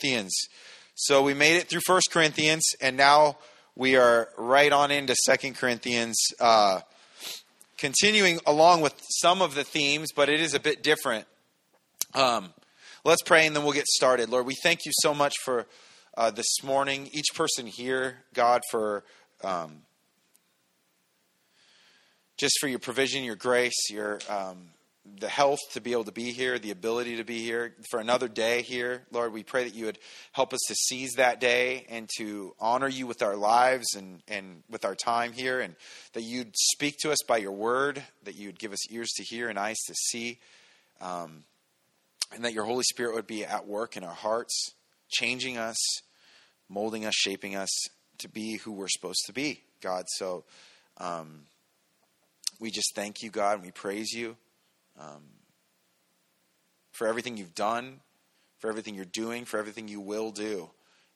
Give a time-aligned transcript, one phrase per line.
[0.00, 0.34] Corinthians.
[0.94, 3.38] So we made it through First Corinthians, and now
[3.74, 6.80] we are right on into Second Corinthians, uh,
[7.78, 11.26] continuing along with some of the themes, but it is a bit different.
[12.14, 12.52] Um,
[13.04, 14.28] let's pray, and then we'll get started.
[14.28, 15.66] Lord, we thank you so much for
[16.16, 19.04] uh, this morning, each person here, God, for
[19.42, 19.82] um,
[22.36, 24.58] just for your provision, your grace, your um,
[25.18, 28.28] the health to be able to be here, the ability to be here for another
[28.28, 29.02] day here.
[29.10, 29.98] Lord, we pray that you would
[30.32, 34.62] help us to seize that day and to honor you with our lives and, and
[34.68, 35.76] with our time here, and
[36.12, 39.48] that you'd speak to us by your word, that you'd give us ears to hear
[39.48, 40.38] and eyes to see,
[41.00, 41.44] um,
[42.34, 44.72] and that your Holy Spirit would be at work in our hearts,
[45.08, 45.76] changing us,
[46.68, 47.70] molding us, shaping us
[48.18, 50.04] to be who we're supposed to be, God.
[50.16, 50.44] So
[50.98, 51.42] um,
[52.58, 54.36] we just thank you, God, and we praise you
[54.98, 55.22] um,
[56.92, 58.00] for everything you've done,
[58.58, 60.70] for everything you're doing, for everything you will do.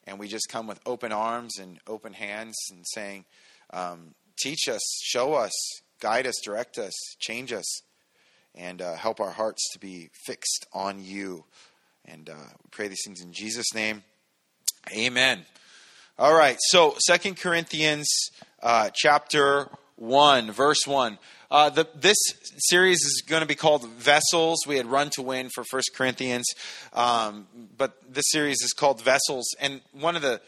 [0.05, 3.25] And we just come with open arms and open hands and saying,
[3.71, 5.51] um, Teach us, show us,
[5.99, 7.81] guide us, direct us, change us,
[8.55, 11.45] and uh, help our hearts to be fixed on you.
[12.05, 14.03] And uh, we pray these things in Jesus' name.
[14.91, 15.45] Amen.
[16.17, 18.07] All right, so Second Corinthians
[18.61, 21.17] uh, chapter 1, verse 1.
[21.51, 22.15] Uh, the, this
[22.69, 24.59] series is going to be called Vessels.
[24.65, 26.45] We had Run to Win for First Corinthians,
[26.93, 27.45] um,
[27.77, 29.53] but this series is called Vessels.
[29.59, 30.39] And one of the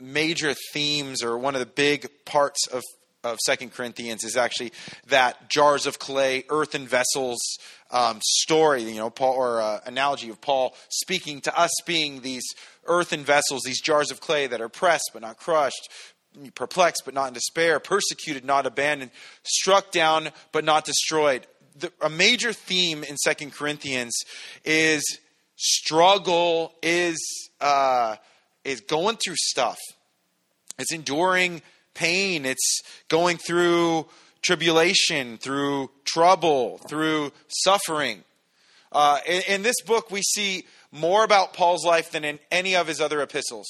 [0.00, 2.82] major themes, or one of the big parts of
[3.22, 4.70] of Second Corinthians is actually
[5.06, 7.40] that jars of clay, earthen vessels
[7.90, 8.82] um, story.
[8.82, 12.44] You know, Paul or uh, analogy of Paul speaking to us being these
[12.84, 15.88] earthen vessels, these jars of clay that are pressed but not crushed,
[16.54, 19.10] perplexed but not in despair, persecuted, not abandoned,
[19.42, 21.46] struck down but not destroyed.
[21.76, 24.14] The, a major theme in Second Corinthians
[24.64, 25.18] is
[25.56, 27.18] struggle, is
[27.60, 28.16] uh,
[28.64, 29.78] is going through stuff.
[30.78, 31.62] It's enduring
[31.94, 32.44] pain.
[32.44, 34.06] It's going through
[34.42, 38.24] tribulation, through trouble, through suffering.
[38.92, 42.86] Uh, in, in this book, we see more about Paul's life than in any of
[42.86, 43.66] his other epistles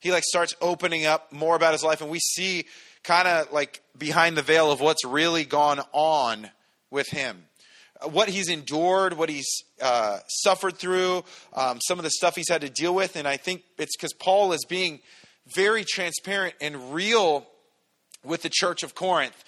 [0.00, 2.64] he like starts opening up more about his life and we see
[3.02, 6.50] kind of like behind the veil of what's really gone on
[6.90, 7.44] with him.
[8.02, 9.46] What he's endured what he's
[9.80, 11.22] uh, suffered through
[11.52, 14.14] um, some of the stuff he's had to deal with and i think it's because
[14.14, 15.00] paul is being
[15.54, 17.46] very transparent and real
[18.24, 19.44] with the church of corinth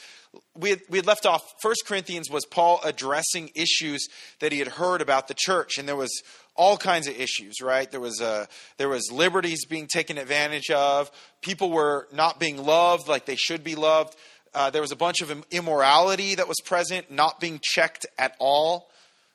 [0.55, 4.09] we had, we had left off first corinthians was paul addressing issues
[4.41, 6.23] that he had heard about the church and there was
[6.55, 7.91] all kinds of issues, right?
[7.91, 11.11] There was, uh, there was liberties being taken advantage of.
[11.41, 14.17] People were not being loved like they should be loved.
[14.55, 18.91] Uh, there was a bunch of immorality that was present, not being checked at all.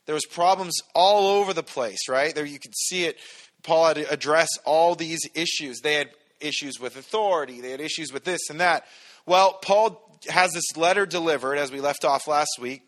[0.05, 2.33] There was problems all over the place, right?
[2.33, 3.17] There you could see it.
[3.63, 5.79] Paul had to address all these issues.
[5.79, 7.61] They had issues with authority.
[7.61, 8.85] They had issues with this and that.
[9.27, 12.81] Well, Paul has this letter delivered, as we left off last week.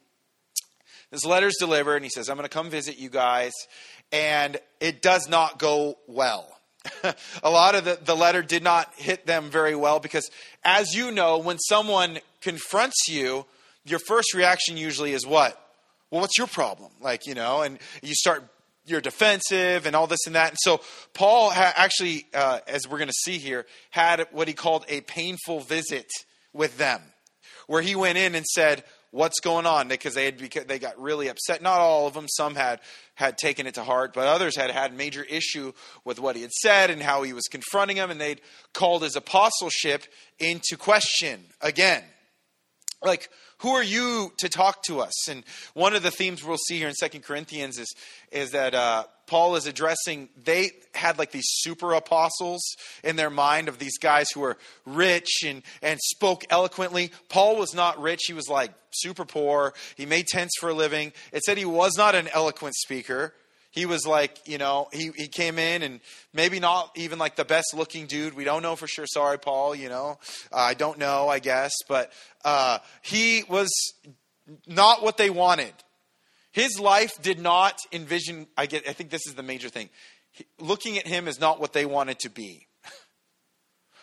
[1.11, 3.51] This letter's delivered, and he says, I'm going to come visit you guys,
[4.13, 6.47] and it does not go well.
[7.43, 10.31] a lot of the, the letter did not hit them very well because,
[10.63, 13.45] as you know, when someone confronts you,
[13.83, 15.61] your first reaction usually is what?
[16.09, 16.91] Well, what's your problem?
[17.01, 18.45] Like, you know, and you start,
[18.85, 20.51] you're defensive and all this and that.
[20.51, 20.79] And so,
[21.13, 25.01] Paul ha- actually, uh, as we're going to see here, had what he called a
[25.01, 26.07] painful visit
[26.53, 27.01] with them,
[27.67, 29.87] where he went in and said, what's going on?
[29.87, 31.61] Because they had they got really upset.
[31.61, 32.79] Not all of them some had
[33.15, 35.73] had taken it to heart but others had had major issue
[36.05, 38.41] with what he had said and how he was confronting them and they'd
[38.73, 40.03] called his apostleship
[40.39, 42.03] into question again.
[43.03, 45.43] Like who are you to talk to us and
[45.73, 47.93] one of the themes we'll see here in second corinthians is
[48.31, 52.61] is that uh, Paul is addressing, they had like these super apostles
[53.03, 57.11] in their mind of these guys who were rich and, and spoke eloquently.
[57.29, 59.75] Paul was not rich, he was like super poor.
[59.95, 61.13] He made tents for a living.
[61.31, 63.35] It said he was not an eloquent speaker.
[63.71, 65.99] He was like, you know, he, he came in and
[66.33, 68.33] maybe not even like the best looking dude.
[68.33, 69.05] We don't know for sure.
[69.05, 70.17] Sorry, Paul, you know.
[70.51, 71.71] Uh, I don't know, I guess.
[71.87, 72.11] But
[72.43, 73.69] uh, he was
[74.65, 75.73] not what they wanted.
[76.51, 79.89] His life did not envision, I, get, I think this is the major thing.
[80.59, 82.67] Looking at him is not what they wanted to be.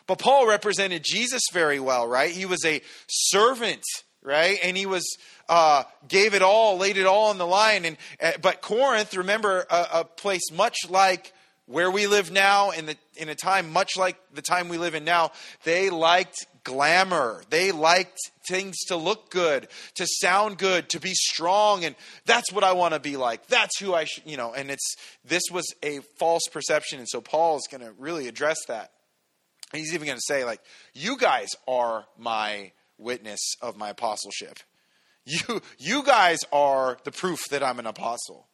[0.07, 2.31] But Paul represented Jesus very well, right?
[2.31, 3.83] He was a servant,
[4.27, 4.59] right?
[4.63, 5.07] And he was
[5.49, 7.85] uh, gave it all, laid it all on the line.
[7.85, 11.33] And uh, but Corinth, remember, a, a, place much like
[11.67, 14.95] where we live now, in the in a time much like the time we live
[14.95, 15.31] in now,
[15.65, 17.45] they liked glamour.
[17.49, 18.19] They liked
[18.49, 21.85] things to look good, to sound good, to be strong.
[21.85, 21.95] And
[22.25, 23.47] that's what I want to be like.
[23.47, 26.99] That's who I should, you know, and it's, this was a false perception.
[26.99, 28.91] And so Paul is going to really address that.
[29.73, 30.61] He's even going to say, like,
[30.93, 34.59] you guys are my witness of my apostleship.
[35.29, 38.47] You, you guys are the proof that I'm an apostle.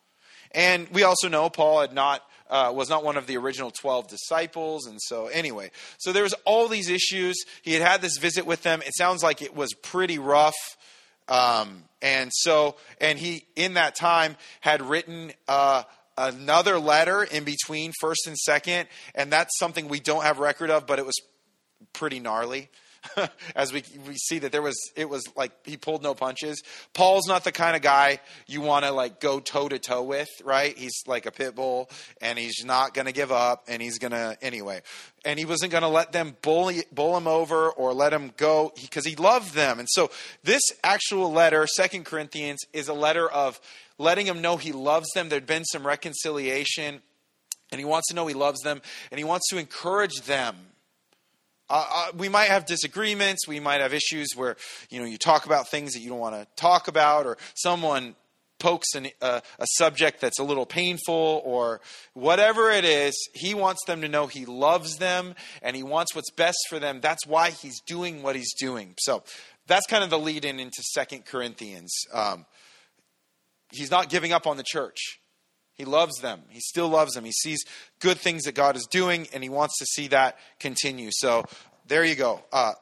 [0.53, 2.23] And we also know Paul had not
[2.53, 4.87] uh, was not one of the original 12 disciples.
[4.87, 7.43] And so, anyway, so there was all these issues.
[7.63, 8.83] He had had this visit with them.
[8.83, 10.55] It sounds like it was pretty rough.
[11.29, 15.85] Um, and so, and he, in that time, had written uh,
[16.19, 18.87] another letter in between first and second.
[19.15, 21.19] And that's something we don't have record of, but it was
[21.95, 22.69] pretty gnarly.
[23.57, 26.63] as we we see that there was it was like he pulled no punches.
[26.95, 30.29] Paul's not the kind of guy you want to like go toe to toe with,
[30.45, 30.77] right?
[30.77, 31.91] He's like a pit bull
[32.21, 34.83] and he's not going to give up and he's going to anyway.
[35.25, 38.73] And he wasn't going to let them bully bull him over or let him go
[38.81, 39.79] because he loved them.
[39.79, 40.11] And so
[40.43, 43.61] this actual letter, Second Corinthians, is a letter of
[43.99, 45.29] letting him know he loves them.
[45.29, 47.03] There'd been some reconciliation
[47.71, 50.57] and he wants to know he loves them and he wants to encourage them
[51.73, 53.49] uh, we might have disagreements.
[53.49, 54.57] We might have issues where
[54.91, 58.15] you know you talk about things that you don't want to talk about, or someone
[58.59, 61.81] pokes an, uh, a subject that's a little painful, or
[62.15, 63.15] whatever it is.
[63.35, 67.01] He wants them to know he loves them and he wants what's best for them.
[67.01, 68.95] That's why he's doing what he's doing.
[69.01, 69.25] So
[69.67, 71.93] that's kind of the lead in into Second Corinthians.
[72.13, 72.47] Um,
[73.73, 75.19] he's not giving up on the church.
[75.83, 76.43] He loves them.
[76.49, 77.25] He still loves them.
[77.25, 77.65] He sees
[77.99, 81.11] good things that God is doing, and he wants to see that continue.
[81.11, 81.43] So
[81.89, 82.41] there you go.
[82.53, 82.75] Uh,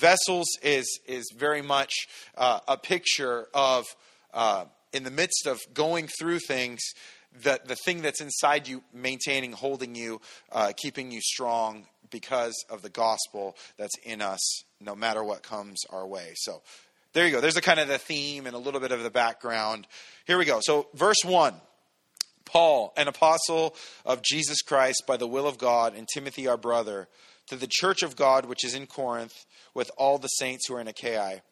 [0.00, 1.92] vessels is is very much
[2.36, 3.84] uh, a picture of
[4.34, 6.80] uh, in the midst of going through things.
[7.44, 10.20] The, the thing that's inside you maintaining holding you
[10.50, 15.84] uh, keeping you strong because of the gospel that's in us no matter what comes
[15.90, 16.62] our way so
[17.12, 19.10] there you go there's a kind of the theme and a little bit of the
[19.10, 19.86] background
[20.26, 21.54] here we go so verse 1
[22.48, 27.08] Paul, an apostle of Jesus Christ by the will of God, and Timothy, our brother,
[27.48, 30.80] to the church of God which is in Corinth, with all the saints who are
[30.80, 31.42] in Achaia.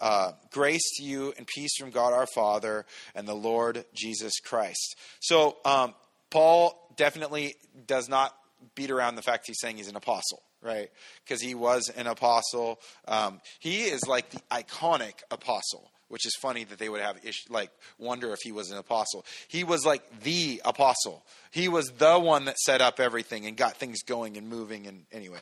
[0.00, 4.96] Uh, grace to you and peace from God our Father and the Lord Jesus Christ.
[5.20, 5.94] So, um,
[6.30, 7.54] Paul definitely
[7.86, 8.34] does not
[8.74, 10.90] beat around the fact he's saying he's an apostle, right?
[11.24, 12.80] Because he was an apostle.
[13.06, 17.44] Um, he is like the iconic apostle which is funny that they would have ish,
[17.48, 19.24] like wonder if he was an apostle.
[19.48, 21.24] He was like the apostle.
[21.50, 24.86] He was the one that set up everything and got things going and moving.
[24.86, 25.40] And anyway,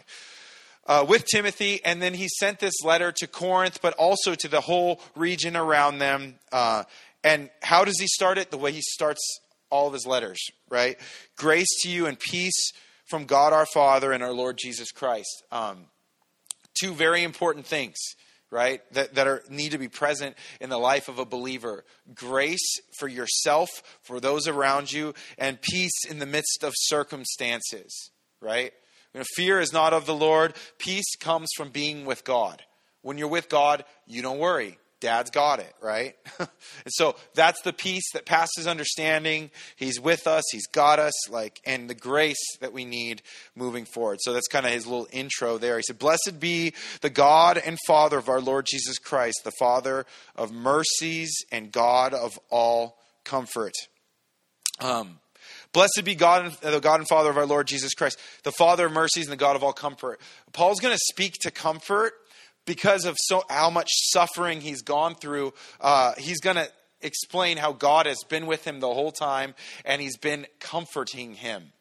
[0.86, 4.60] uh, with Timothy, and then he sent this letter to Corinth, but also to the
[4.60, 6.36] whole region around them.
[6.50, 6.84] Uh,
[7.24, 8.50] and how does he start it?
[8.50, 9.20] The way he starts
[9.70, 10.38] all of his letters,
[10.68, 10.98] right?
[11.36, 12.72] Grace to you and peace
[13.06, 15.44] from God our Father and our Lord Jesus Christ.
[15.50, 15.86] Um,
[16.74, 17.96] two very important things
[18.52, 21.84] right that, that are need to be present in the life of a believer.
[22.14, 23.70] Grace for yourself
[24.02, 28.10] for those around you and peace in the midst of circumstances
[28.40, 28.72] right?
[29.14, 30.54] You know, fear is not of the lord.
[30.78, 32.62] Peace comes from being with god.
[33.00, 36.14] When you're with god you don't worry Dad's got it, right?
[36.38, 36.48] and
[36.88, 39.50] so that's the peace that passes understanding.
[39.74, 43.20] He's with us, He's got us, like, and the grace that we need
[43.56, 44.20] moving forward.
[44.22, 45.76] So that's kind of his little intro there.
[45.76, 50.06] He said, Blessed be the God and Father of our Lord Jesus Christ, the Father
[50.36, 53.74] of mercies and God of all comfort.
[54.80, 55.18] Um,
[55.72, 58.92] Blessed be God, the God and Father of our Lord Jesus Christ, the Father of
[58.92, 60.20] mercies and the God of all comfort.
[60.52, 62.12] Paul's going to speak to comfort
[62.64, 66.68] because of so how much suffering he's gone through, uh, he's going to
[67.00, 69.54] explain how God has been with him the whole time
[69.84, 71.72] and he's been comforting him.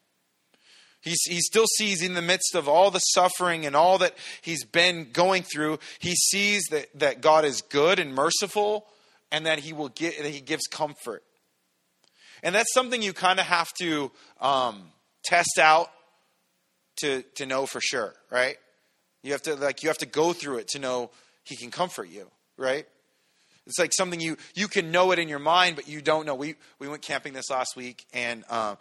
[1.00, 4.64] He's, he still sees in the midst of all the suffering and all that he's
[4.64, 8.86] been going through, he sees that, that God is good and merciful
[9.32, 11.24] and that he will get, that he gives comfort.
[12.44, 14.82] And that's something you kind of have to um,
[15.24, 15.90] test out
[16.98, 18.56] to, to know for sure, right?
[19.22, 21.10] You have to like you have to go through it to know
[21.44, 22.86] he can comfort you, right?
[23.66, 26.34] It's like something you you can know it in your mind, but you don't know.
[26.34, 28.76] We we went camping this last week, and uh,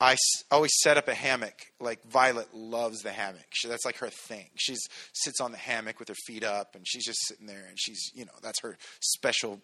[0.00, 0.16] I
[0.50, 1.54] always set up a hammock.
[1.80, 3.46] Like Violet loves the hammock.
[3.52, 4.48] She, that's like her thing.
[4.56, 4.74] She
[5.12, 8.10] sits on the hammock with her feet up, and she's just sitting there, and she's
[8.14, 9.60] you know that's her special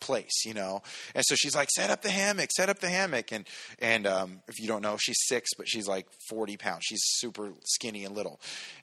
[0.00, 0.82] place, you know.
[1.14, 3.32] And so she's like, set up the hammock, set up the hammock.
[3.32, 3.46] And
[3.78, 6.84] and um, if you don't know, she's six, but she's like forty pounds.
[6.84, 8.40] She's super skinny and little.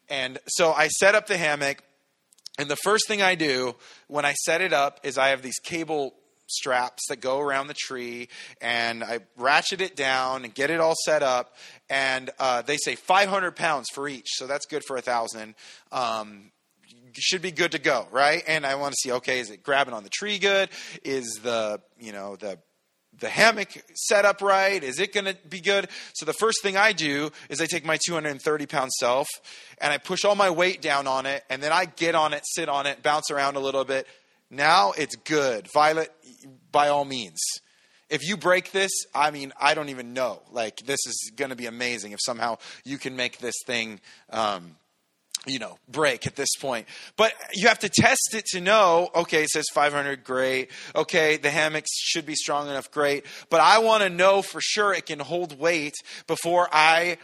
[0.09, 1.83] And so I set up the hammock,
[2.57, 3.75] and the first thing I do
[4.07, 6.15] when I set it up is I have these cable
[6.47, 8.29] straps that go around the tree
[8.61, 11.55] and I ratchet it down and get it all set up.
[11.89, 15.55] And uh, they say 500 pounds for each, so that's good for a thousand.
[15.91, 16.51] Um,
[17.19, 18.43] should be good to go, right?
[18.47, 20.69] And I want to see, okay, is it grabbing on the tree good?
[21.03, 22.59] Is the, you know, the
[23.19, 24.83] the hammock set up right?
[24.83, 25.89] Is it going to be good?
[26.13, 29.27] So the first thing I do is I take my 230 pound self
[29.79, 32.43] and I push all my weight down on it, and then I get on it,
[32.45, 34.07] sit on it, bounce around a little bit.
[34.49, 35.67] Now it's good.
[35.73, 36.11] Violet,
[36.71, 37.39] by all means.
[38.09, 40.41] If you break this, I mean, I don't even know.
[40.51, 43.99] Like, this is going to be amazing if somehow you can make this thing
[44.29, 44.77] um,
[45.47, 46.87] you know, break at this point.
[47.15, 50.71] But you have to test it to know, okay, it says 500, great.
[50.95, 53.25] Okay, the hammocks should be strong enough, great.
[53.49, 55.95] But I want to know for sure it can hold weight
[56.27, 57.17] before I,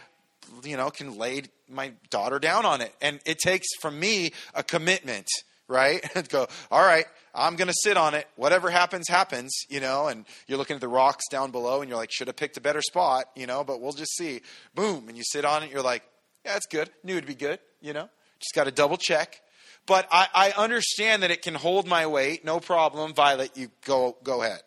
[0.62, 2.94] you know, can lay my daughter down on it.
[3.00, 5.28] And it takes from me a commitment,
[5.68, 6.02] right?
[6.28, 8.28] Go, all right, I'm going to sit on it.
[8.36, 11.98] Whatever happens, happens, you know, and you're looking at the rocks down below and you're
[11.98, 14.40] like, should have picked a better spot, you know, but we'll just see.
[14.74, 15.08] Boom.
[15.08, 16.02] And you sit on it, you're like,
[16.44, 16.90] yeah, it's good.
[17.02, 18.08] Knew it'd be good, you know?
[18.38, 19.40] Just got to double check.
[19.86, 23.12] But I, I understand that it can hold my weight, no problem.
[23.12, 24.60] Violet, you go go ahead.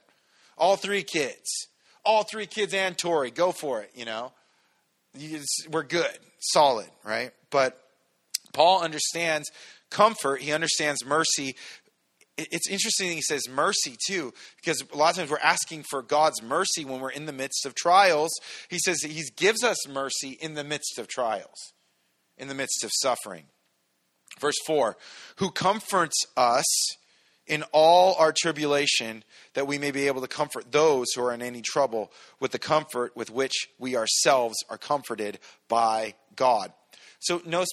[0.58, 1.68] All three kids,
[2.06, 3.92] all three kids and Tori, go for it.
[3.96, 4.32] You know,
[5.72, 7.32] we're good, solid, right?
[7.50, 7.82] But
[8.54, 9.51] Paul understands
[9.89, 10.41] comfort.
[10.41, 11.56] He understands mercy.
[12.38, 16.41] It's interesting he says mercy too, because a lot of times we're asking for God's
[16.44, 18.32] mercy when we're in the midst of trials.
[18.70, 21.74] He says he gives us mercy in the midst of trials,
[22.38, 23.46] in the midst of suffering.
[24.39, 24.98] Verse 4
[25.38, 26.65] Who comforts us
[27.48, 31.41] in all our tribulation, that we may be able to comfort those who are in
[31.41, 35.39] any trouble with the comfort with which we ourselves are comforted
[35.70, 36.74] by God.
[37.20, 37.70] So notice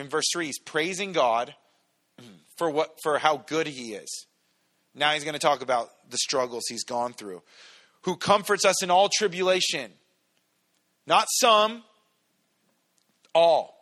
[0.00, 1.54] in verse 3, he's praising God
[2.56, 4.26] for what for how good he is.
[4.94, 7.42] Now he's going to talk about the struggles he's gone through.
[8.02, 9.92] Who comforts us in all tribulation.
[11.06, 11.82] Not some,
[13.34, 13.76] all.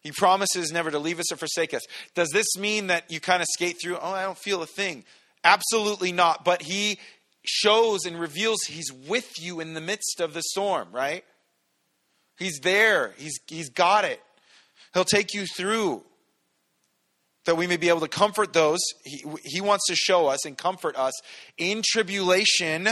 [0.00, 1.82] He promises never to leave us or forsake us.
[2.14, 5.04] Does this mean that you kind of skate through, oh, I don't feel a thing?
[5.42, 6.44] Absolutely not.
[6.44, 6.98] But he
[7.44, 11.24] shows and reveals he's with you in the midst of the storm, right?
[12.38, 13.14] He's there.
[13.16, 14.20] He's, he's got it.
[14.94, 16.02] He'll take you through
[17.44, 18.78] that we may be able to comfort those.
[19.04, 21.12] He, he wants to show us and comfort us
[21.58, 22.88] in tribulation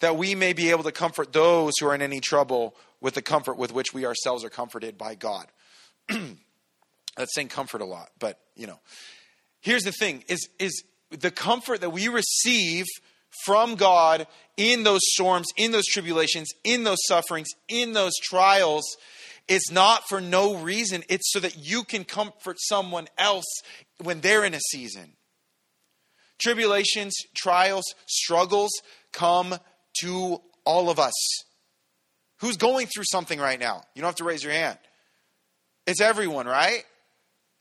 [0.00, 3.22] that we may be able to comfort those who are in any trouble with the
[3.22, 5.46] comfort with which we ourselves are comforted by God.
[6.08, 8.80] That's saying comfort a lot, but you know.
[9.60, 12.86] Here's the thing is is the comfort that we receive
[13.44, 18.84] from God in those storms, in those tribulations, in those sufferings, in those trials
[19.48, 21.02] is not for no reason.
[21.08, 23.46] It's so that you can comfort someone else
[24.02, 25.14] when they're in a season.
[26.40, 28.70] Tribulations, trials, struggles
[29.12, 29.54] come
[30.00, 31.14] to all of us.
[32.40, 33.82] Who's going through something right now?
[33.94, 34.78] You don't have to raise your hand.
[35.86, 36.84] It's everyone, right?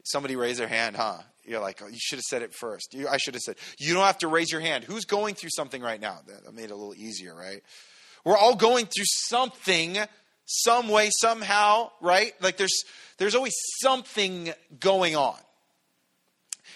[0.03, 1.19] Somebody raise their hand, huh?
[1.43, 2.93] You're like, oh, you should have said it first.
[2.93, 4.83] You, I should have said, you don't have to raise your hand.
[4.83, 6.19] Who's going through something right now?
[6.27, 7.61] That made it a little easier, right?
[8.23, 9.97] We're all going through something,
[10.51, 12.34] some way, somehow, right?
[12.41, 12.84] Like there's
[13.17, 15.38] there's always something going on.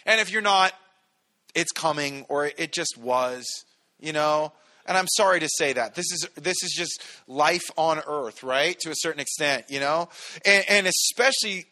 [0.06, 0.74] And if you're not,
[1.56, 3.46] it's coming or it just was,
[4.00, 4.52] you know.
[4.88, 5.96] And I'm sorry to say that.
[5.96, 8.80] This is this is just life on earth, right?
[8.82, 10.10] To a certain extent, you know?
[10.46, 11.66] And, and especially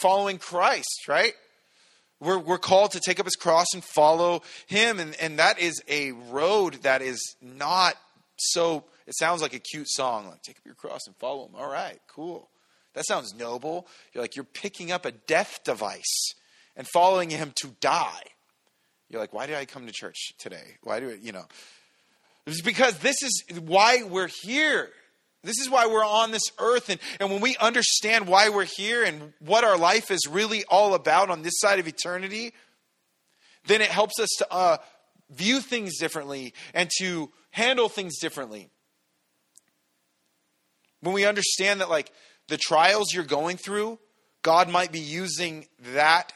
[0.00, 1.34] following Christ, right?
[2.20, 5.00] We're, we're called to take up his cross and follow him.
[5.00, 7.94] And, and that is a road that is not
[8.36, 11.54] so, it sounds like a cute song, like take up your cross and follow him.
[11.54, 12.50] All right, cool.
[12.94, 13.86] That sounds noble.
[14.12, 16.34] You're like, you're picking up a death device
[16.76, 18.22] and following him to die.
[19.08, 20.76] You're like, why did I come to church today?
[20.82, 21.46] Why do it, you know?
[22.46, 24.90] It's because this is why we're here.
[25.42, 26.88] This is why we're on this earth.
[26.88, 30.94] And, and when we understand why we're here and what our life is really all
[30.94, 32.52] about on this side of eternity,
[33.66, 34.76] then it helps us to uh,
[35.30, 38.68] view things differently and to handle things differently.
[41.00, 42.12] When we understand that, like,
[42.48, 43.98] the trials you're going through,
[44.42, 46.32] God might be using that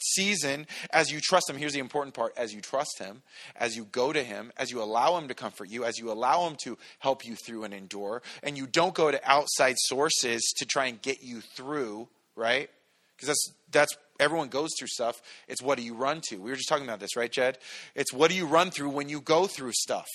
[0.00, 1.56] season as you trust him.
[1.56, 2.32] Here's the important part.
[2.36, 3.22] As you trust him
[3.54, 6.48] as you go to him as you allow him to comfort you as you allow
[6.48, 10.66] him to help you through and endure and you don't go to outside sources to
[10.66, 12.70] try and get you through right?
[13.16, 15.20] Because that's that's everyone goes through stuff.
[15.48, 16.36] It's what do you run to?
[16.36, 17.58] We were just talking about this right jed?
[17.94, 20.08] It's what do you run through when you go through stuff?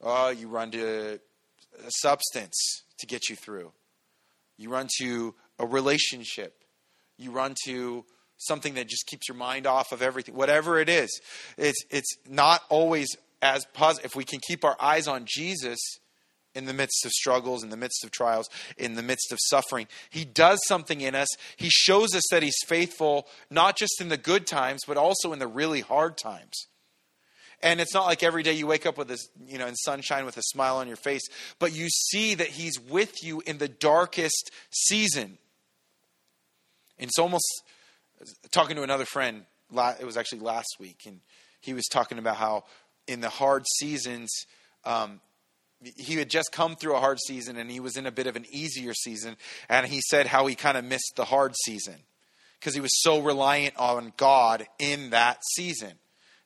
[0.00, 1.20] Oh you run to
[1.84, 3.72] a substance to get you through
[4.56, 6.64] you run to a relationship
[7.16, 8.04] you run to
[8.40, 11.20] something that just keeps your mind off of everything, whatever it is.
[11.56, 13.08] It's, it's not always
[13.42, 14.10] as positive.
[14.10, 15.78] If we can keep our eyes on Jesus,
[16.52, 19.86] in the midst of struggles, in the midst of trials, in the midst of suffering.
[20.10, 21.28] He does something in us.
[21.56, 25.38] He shows us that He's faithful, not just in the good times, but also in
[25.38, 26.66] the really hard times.
[27.62, 30.24] And it's not like every day you wake up with this, you know, in sunshine
[30.24, 31.22] with a smile on your face,
[31.58, 35.38] but you see that He's with you in the darkest season.
[36.98, 37.46] And it's almost
[38.50, 41.20] talking to another friend, it was actually last week, and
[41.60, 42.64] he was talking about how
[43.06, 44.30] in the hard seasons,
[44.84, 45.20] um,
[45.96, 48.36] he had just come through a hard season and he was in a bit of
[48.36, 49.36] an easier season.
[49.68, 51.96] And he said how he kind of missed the hard season
[52.58, 55.92] because he was so reliant on God in that season.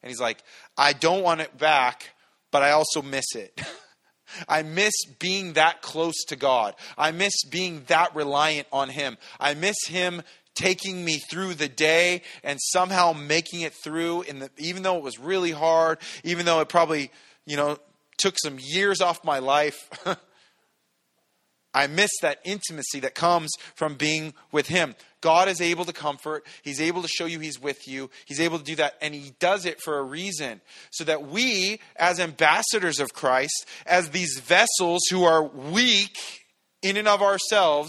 [0.05, 0.45] And he's like,
[0.77, 2.11] I don't want it back,
[2.51, 3.59] but I also miss it.
[4.49, 6.75] I miss being that close to God.
[6.99, 9.17] I miss being that reliant on Him.
[9.41, 10.21] I miss Him
[10.55, 15.03] taking me through the day and somehow making it through in the, even though it
[15.03, 17.11] was really hard, even though it probably,
[17.47, 17.79] you know,
[18.19, 19.89] took some years off my life.
[21.75, 24.97] I miss that intimacy that comes from being with Him.
[25.25, 26.45] God is able to comfort.
[26.63, 28.11] He's able to show you He's with you.
[28.27, 30.61] He's able to do that, and He does it for a reason.
[30.91, 36.45] So that we, as ambassadors of Christ, as these vessels who are weak
[36.83, 37.89] in and of ourselves,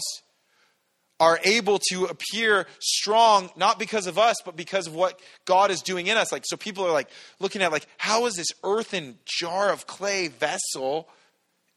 [1.20, 5.80] are able to appear strong not because of us but because of what god is
[5.80, 7.08] doing in us like so people are like
[7.40, 11.08] looking at like how is this earthen jar of clay vessel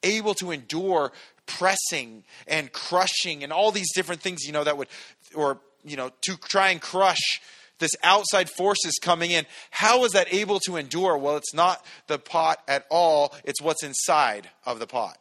[0.03, 1.13] able to endure
[1.49, 4.87] pressing and crushing and all these different things you know that would
[5.35, 7.41] or you know to try and crush
[7.79, 11.17] this outside forces coming in how is that able to endure?
[11.17, 13.33] Well it's not the pot at all.
[13.43, 15.17] It's what's inside of the pot.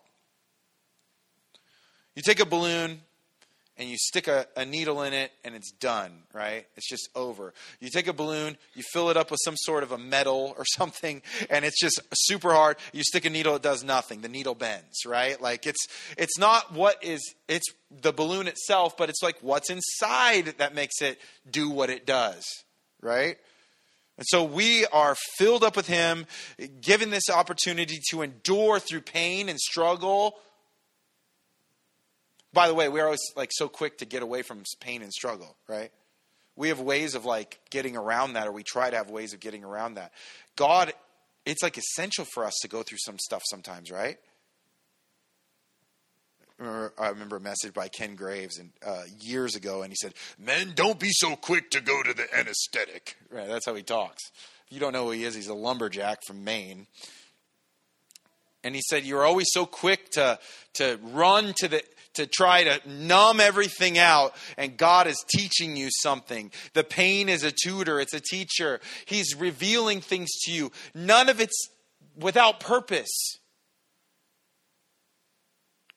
[2.14, 3.02] You take a balloon
[3.78, 6.66] and you stick a, a, needle in it and it's done, right?
[6.76, 7.54] It's just over.
[7.80, 10.64] You take a balloon, you fill it up with some sort of a metal or
[10.76, 12.76] something, and it's just super hard.
[12.92, 14.20] You stick a needle, it does nothing.
[14.20, 15.40] The needle bends, right?
[15.40, 20.54] Like it's it's not what is it's the balloon itself, but it's like what's inside
[20.58, 21.18] that makes it
[21.48, 22.44] do what it does,
[23.00, 23.38] right?
[24.16, 26.26] And so we are filled up with him,
[26.80, 30.34] given this opportunity to endure through pain and struggle
[32.52, 35.56] by the way, we're always like so quick to get away from pain and struggle,
[35.68, 35.90] right?
[36.56, 39.40] We have ways of like getting around that, or we try to have ways of
[39.40, 40.12] getting around that.
[40.56, 40.92] God,
[41.46, 44.18] it's like essential for us to go through some stuff sometimes, right?
[46.60, 50.72] I remember a message by Ken Graves and uh, years ago, and he said, "Men,
[50.74, 54.24] don't be so quick to go to the anesthetic." Right, that's how he talks.
[54.66, 56.88] If you don't know who he is, he's a lumberjack from Maine.
[58.64, 60.40] And he said, "You're always so quick to
[60.74, 61.84] to run to the
[62.18, 66.52] to try to numb everything out, and God is teaching you something.
[66.74, 68.80] The pain is a tutor, it's a teacher.
[69.06, 70.70] He's revealing things to you.
[70.94, 71.68] None of it's
[72.16, 73.38] without purpose.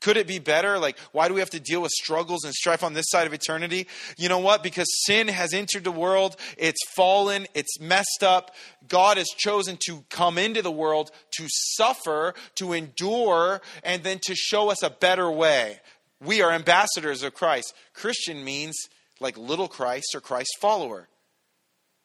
[0.01, 0.79] Could it be better?
[0.79, 3.33] Like, why do we have to deal with struggles and strife on this side of
[3.33, 3.87] eternity?
[4.17, 4.63] You know what?
[4.63, 6.37] Because sin has entered the world.
[6.57, 7.45] It's fallen.
[7.53, 8.55] It's messed up.
[8.87, 14.33] God has chosen to come into the world to suffer, to endure, and then to
[14.33, 15.79] show us a better way.
[16.23, 17.73] We are ambassadors of Christ.
[17.93, 18.75] Christian means
[19.19, 21.07] like little Christ or Christ follower.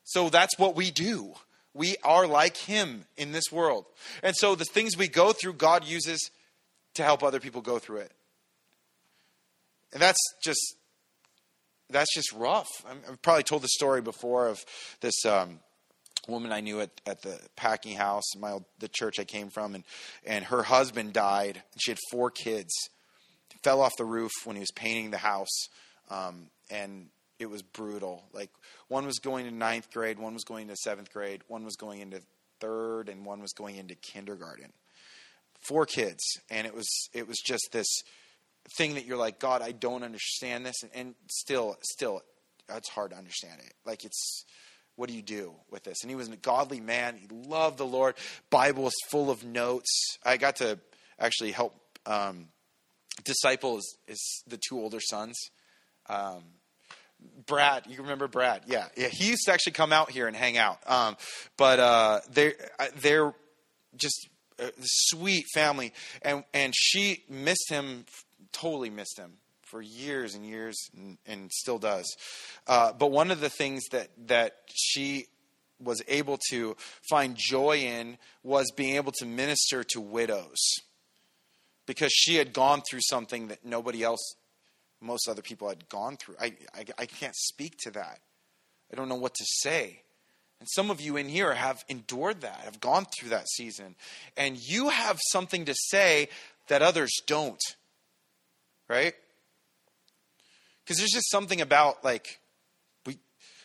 [0.04, 1.34] So that's what we do.
[1.74, 3.84] We are like him in this world.
[4.22, 6.30] And so the things we go through, God uses
[6.94, 8.12] to help other people go through it.
[9.92, 10.76] And that's just
[11.90, 12.68] that's just rough.
[12.88, 14.64] I've probably told the story before of
[15.00, 15.60] this um,
[16.26, 19.74] woman I knew at, at the packing house, my old, the church I came from,
[19.74, 19.84] and
[20.26, 21.62] and her husband died.
[21.78, 22.72] She had four kids,
[23.66, 25.68] fell off the roof when he was painting the house,
[26.08, 27.08] um, and
[27.40, 28.22] it was brutal.
[28.32, 28.50] Like
[28.86, 32.00] one was going to ninth grade, one was going to seventh grade, one was going
[32.00, 32.22] into
[32.60, 34.72] third, and one was going into kindergarten.
[35.66, 37.88] Four kids, and it was it was just this
[38.78, 42.22] thing that you're like, God, I don't understand this, and, and still, still,
[42.72, 43.74] it's hard to understand it.
[43.84, 44.44] Like it's
[44.94, 45.98] what do you do with this?
[46.02, 47.16] And he was a godly man.
[47.16, 48.14] He loved the Lord.
[48.48, 49.90] Bible was full of notes.
[50.24, 50.78] I got to
[51.18, 51.74] actually help
[52.06, 52.46] um,
[53.24, 55.38] disciple is, is the two older sons.
[56.08, 56.42] Um,
[57.46, 58.62] Brad, you remember Brad?
[58.66, 59.08] Yeah, yeah.
[59.10, 60.78] He used to actually come out here and hang out.
[60.86, 61.16] Um,
[61.56, 62.54] but uh, they're
[63.00, 63.34] they're
[63.96, 68.04] just a sweet family, and and she missed him,
[68.52, 72.06] totally missed him for years and years, and, and still does.
[72.66, 75.26] Uh, but one of the things that that she
[75.80, 76.76] was able to
[77.08, 80.58] find joy in was being able to minister to widows
[81.86, 84.34] because she had gone through something that nobody else,
[85.00, 86.36] most other people had gone through.
[86.40, 88.20] I, I, I can't speak to that.
[88.92, 90.02] I don't know what to say.
[90.58, 93.94] And some of you in here have endured that, have gone through that season.
[94.36, 96.28] And you have something to say
[96.68, 97.60] that others don't.
[98.88, 99.14] Right?
[100.84, 102.40] Because there's just something about like
[103.04, 103.18] we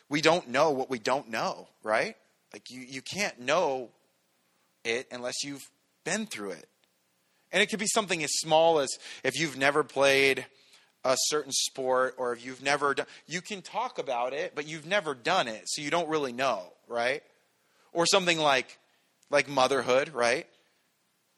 [0.10, 2.15] we don't know what we don't know, right?
[2.51, 3.89] Like you you can't know
[4.84, 5.69] it unless you've
[6.03, 6.67] been through it.
[7.51, 8.89] And it could be something as small as
[9.23, 10.45] if you've never played
[11.03, 14.85] a certain sport or if you've never done you can talk about it but you've
[14.85, 17.23] never done it so you don't really know right?
[17.93, 18.77] Or something like
[19.29, 20.45] like motherhood right?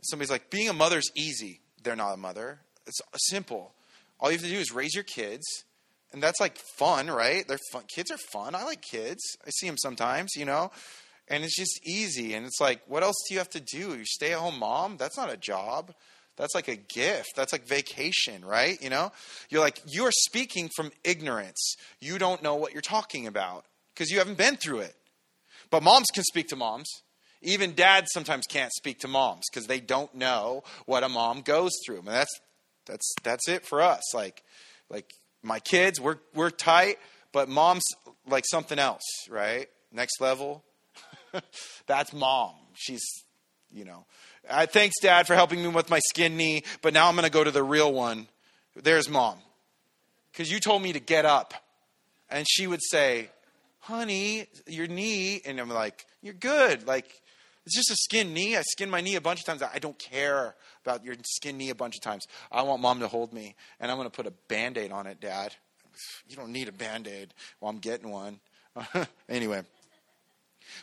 [0.04, 1.62] Somebody's like being a mother's easy.
[1.82, 2.60] They're not a mother.
[2.86, 2.99] It's
[3.30, 3.73] simple.
[4.19, 5.45] All you have to do is raise your kids
[6.12, 7.47] and that's like fun right?
[7.47, 7.84] They're fun.
[7.93, 8.56] Kids are fun.
[8.56, 9.21] I like kids.
[9.47, 10.71] I see them sometimes you know
[11.28, 14.06] and it's just easy and it's like what else do you have to do you
[14.06, 15.94] stay at home mom that's not a job
[16.36, 17.34] that's like a gift.
[17.36, 18.82] That's like vacation, right?
[18.82, 19.12] You know?
[19.50, 21.76] You're like, you're speaking from ignorance.
[22.00, 24.96] You don't know what you're talking about because you haven't been through it.
[25.70, 26.90] But moms can speak to moms.
[27.42, 31.72] Even dads sometimes can't speak to moms because they don't know what a mom goes
[31.86, 32.00] through.
[32.00, 32.40] And that's
[32.86, 34.14] that's that's it for us.
[34.14, 34.44] Like
[34.90, 37.00] like my kids, we're we're tight,
[37.32, 37.84] but mom's
[38.28, 39.68] like something else, right?
[39.92, 40.64] Next level.
[41.88, 42.54] that's mom.
[42.74, 43.04] She's
[43.74, 44.06] you know,
[44.67, 47.43] thanks, Dad, for helping me with my skin knee, but now I'm going to go
[47.43, 48.28] to the real one.
[48.76, 49.39] There's mom.
[50.32, 51.54] Because you told me to get up.
[52.30, 53.30] And she would say,
[53.80, 55.41] honey, your knee.
[55.46, 56.88] And I'm like, you're good.
[56.88, 57.06] Like,
[57.65, 58.56] it's just a skin knee.
[58.56, 59.62] I skinned my knee a bunch of times.
[59.62, 62.28] I don't care about your skin knee a bunch of times.
[62.52, 65.08] I want mom to hold me, and I'm going to put a band aid on
[65.08, 65.56] it, Dad.
[66.28, 67.34] You don't need a band aid.
[67.62, 68.39] Well, I'm getting one.
[69.30, 69.63] anyway.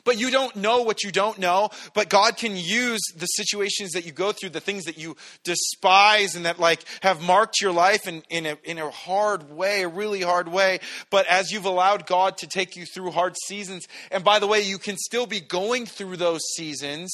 [0.04, 1.70] But you don't know what you don't know.
[1.94, 6.36] But God can use the situations that you go through, the things that you despise
[6.36, 9.88] and that like have marked your life in, in, a, in a hard way, a
[9.88, 10.80] really hard way.
[11.10, 14.60] But as you've allowed God to take you through hard seasons, and by the way,
[14.62, 17.12] you can still be going through those seasons,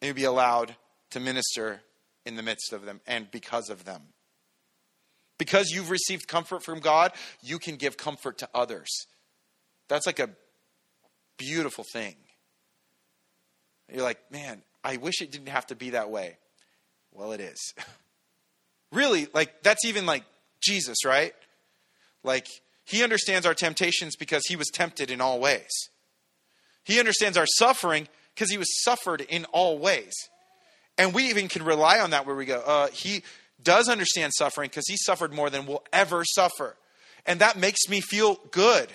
[0.00, 0.76] and you be allowed
[1.10, 1.80] to minister
[2.26, 4.02] in the midst of them and because of them.
[5.38, 9.06] Because you've received comfort from God, you can give comfort to others.
[9.88, 10.30] That's like a
[11.36, 12.16] beautiful thing.
[13.92, 16.38] You're like, man, I wish it didn't have to be that way.
[17.12, 17.74] Well, it is.
[18.92, 20.24] really, like, that's even like
[20.60, 21.34] Jesus, right?
[22.22, 22.48] Like,
[22.84, 25.70] he understands our temptations because he was tempted in all ways.
[26.84, 30.12] He understands our suffering because he was suffered in all ways.
[30.98, 33.22] And we even can rely on that where we go, uh, he
[33.62, 36.76] does understand suffering because he suffered more than we'll ever suffer.
[37.26, 38.88] And that makes me feel good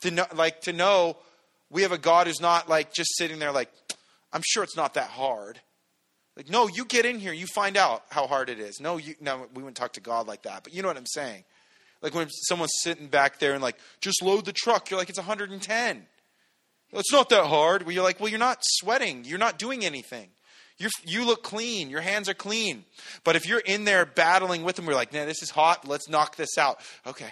[0.00, 1.16] to know, like to know
[1.70, 3.70] we have a God who's not like just sitting there like,
[4.32, 5.60] I'm sure it's not that hard.
[6.36, 8.80] Like, no, you get in here, you find out how hard it is.
[8.80, 11.06] No, you no, we wouldn't talk to God like that, but you know what I'm
[11.06, 11.44] saying.
[12.02, 15.18] Like when someone's sitting back there and like, just load the truck, you're like, it's
[15.18, 16.06] 110.
[16.92, 17.82] It's not that hard.
[17.82, 19.24] Well, you're like, well, you're not sweating.
[19.24, 20.28] You're not doing anything.
[20.78, 21.90] you you look clean.
[21.90, 22.84] Your hands are clean.
[23.22, 25.86] But if you're in there battling with them, we're like, nah, this is hot.
[25.86, 26.80] Let's knock this out.
[27.06, 27.30] Okay,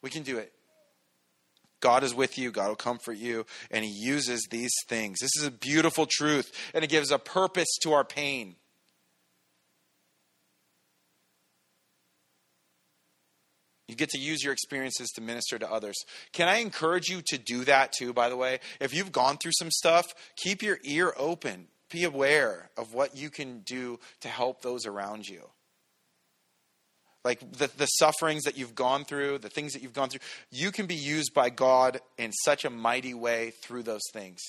[0.00, 0.53] we can do it.
[1.84, 5.18] God is with you, God will comfort you, and He uses these things.
[5.20, 8.56] This is a beautiful truth, and it gives a purpose to our pain.
[13.86, 15.96] You get to use your experiences to minister to others.
[16.32, 18.60] Can I encourage you to do that too, by the way?
[18.80, 21.66] If you've gone through some stuff, keep your ear open.
[21.90, 25.50] Be aware of what you can do to help those around you
[27.24, 30.70] like the, the sufferings that you've gone through, the things that you've gone through, you
[30.70, 34.40] can be used by God in such a mighty way through those things.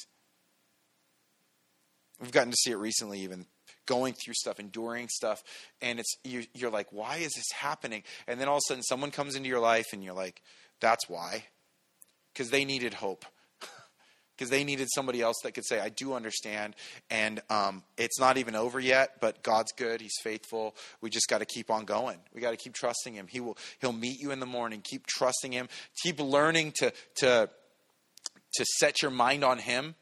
[2.20, 3.46] We've gotten to see it recently, even
[3.86, 5.44] going through stuff, enduring stuff,
[5.82, 8.04] and it's you, you're like, why is this happening?
[8.28, 10.42] And then all of a sudden, someone comes into your life, and you're like,
[10.80, 11.46] that's why,
[12.34, 13.26] because they needed hope
[14.36, 16.76] because they needed somebody else that could say, I do understand.
[17.10, 20.02] And um, it's not even over yet, but God's good.
[20.02, 20.76] He's faithful.
[21.02, 22.18] We just got to keep on going.
[22.34, 23.28] We got to keep trusting Him.
[23.30, 24.82] He will, He'll meet you in the morning.
[24.84, 25.70] Keep trusting Him.
[26.04, 27.50] Keep learning to, to,
[28.56, 29.96] to set your mind on Him.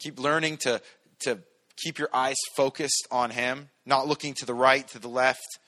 [0.00, 0.80] Keep learning to,
[1.20, 1.38] to
[1.76, 5.58] keep your eyes focused on Him, not looking to the right, to the left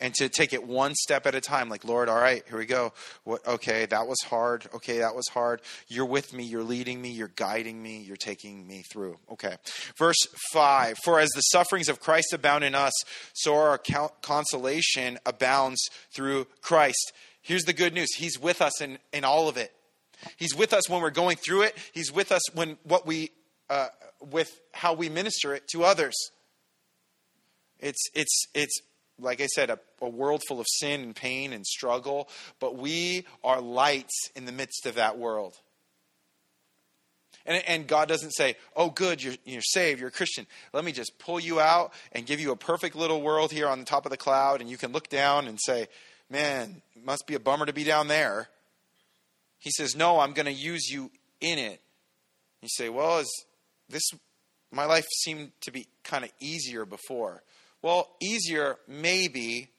[0.00, 2.66] and to take it one step at a time like lord all right here we
[2.66, 2.92] go.
[3.24, 4.66] What, okay that was hard.
[4.74, 5.60] Okay that was hard.
[5.88, 6.44] You're with me.
[6.44, 7.10] You're leading me.
[7.10, 7.98] You're guiding me.
[7.98, 9.18] You're taking me through.
[9.32, 9.56] Okay.
[9.98, 12.92] Verse 5 for as the sufferings of christ abound in us
[13.32, 13.80] so our
[14.22, 15.80] consolation abounds
[16.14, 17.12] through christ.
[17.42, 18.12] Here's the good news.
[18.16, 19.72] He's with us in, in all of it.
[20.36, 21.76] He's with us when we're going through it.
[21.92, 23.30] He's with us when what we
[23.70, 23.88] uh,
[24.20, 26.14] with how we minister it to others.
[27.78, 28.80] It's it's it's
[29.20, 32.28] like I said, a, a, world full of sin and pain and struggle,
[32.60, 35.54] but we are lights in the midst of that world.
[37.46, 40.46] And, and God doesn't say, oh, good, you're, you're saved, you're a Christian.
[40.72, 43.78] Let me just pull you out and give you a perfect little world here on
[43.78, 45.86] the top of the cloud, and you can look down and say,
[46.28, 48.48] man, must be a bummer to be down there.
[49.58, 51.80] He says, no, I'm going to use you in it.
[52.62, 53.44] You say, well, is
[53.88, 54.02] this,
[54.72, 57.42] my life seemed to be kind of easier before.
[57.82, 59.70] Well, easier, maybe,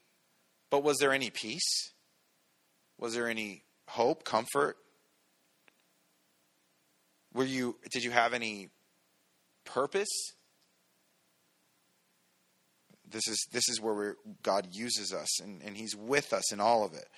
[0.70, 1.92] but was there any peace?
[2.98, 4.76] Was there any hope, comfort?
[7.32, 8.70] Were you did you have any
[9.64, 10.08] purpose?
[13.10, 16.84] This is this is where God uses us and, and He's with us in all
[16.84, 17.08] of it.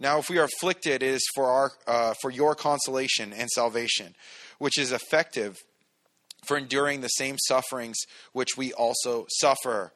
[0.00, 4.14] Now, if we are afflicted, it is for our uh, for your consolation and salvation,
[4.58, 5.56] which is effective
[6.44, 7.96] for enduring the same sufferings
[8.32, 9.92] which we also suffer.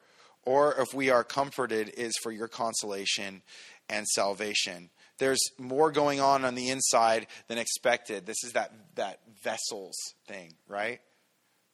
[0.49, 3.43] Or if we are comforted, is for your consolation
[3.87, 4.89] and salvation.
[5.19, 8.25] There's more going on on the inside than expected.
[8.25, 9.93] This is that that vessels
[10.27, 11.01] thing, right?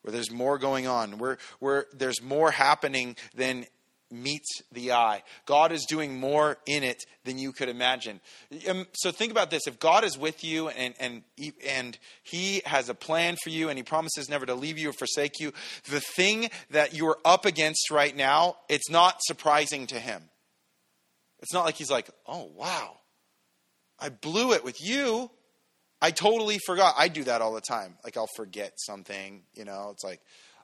[0.01, 1.19] Where there's more going on.
[1.19, 3.65] Where where there's more happening than
[4.11, 5.23] meets the eye.
[5.45, 8.21] God is doing more in it than you could imagine.
[8.67, 11.23] Um, so think about this: if God is with you and and
[11.67, 14.93] and He has a plan for you, and He promises never to leave you or
[14.93, 15.53] forsake you,
[15.89, 20.23] the thing that you're up against right now, it's not surprising to Him.
[21.39, 22.97] It's not like He's like, "Oh wow,
[23.99, 25.31] I blew it with you."
[26.01, 26.93] I totally forgot.
[26.97, 27.97] I do that all the time.
[28.03, 29.89] Like I'll forget something, you know.
[29.91, 30.21] It's like,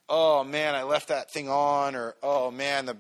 [0.08, 2.98] oh man, I left that thing on, or oh man, the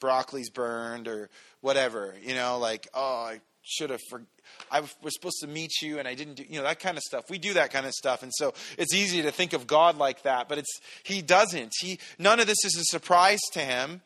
[0.00, 4.22] broccoli's burned or whatever, you know, like, oh, I should have, for,
[4.70, 7.02] I was supposed to meet you and I didn't do, you know, that kind of
[7.02, 7.30] stuff.
[7.30, 8.22] We do that kind of stuff.
[8.22, 11.72] And so it's easy to think of God like that, but it's, he doesn't.
[11.80, 14.02] He, none of this is a surprise to him.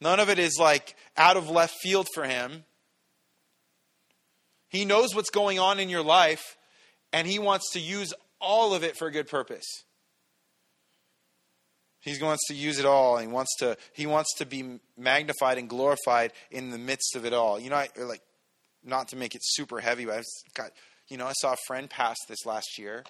[0.00, 2.64] None of it is like out of left field for him.
[4.68, 6.56] He knows what's going on in your life
[7.12, 9.84] and he wants to use all of it for a good purpose.
[12.04, 13.16] He wants to use it all.
[13.16, 17.24] And he wants to he wants to be magnified and glorified in the midst of
[17.24, 17.58] it all.
[17.58, 18.22] You know, I, like
[18.84, 20.70] not to make it super heavy, but I've got
[21.08, 23.04] you know I saw a friend pass this last year,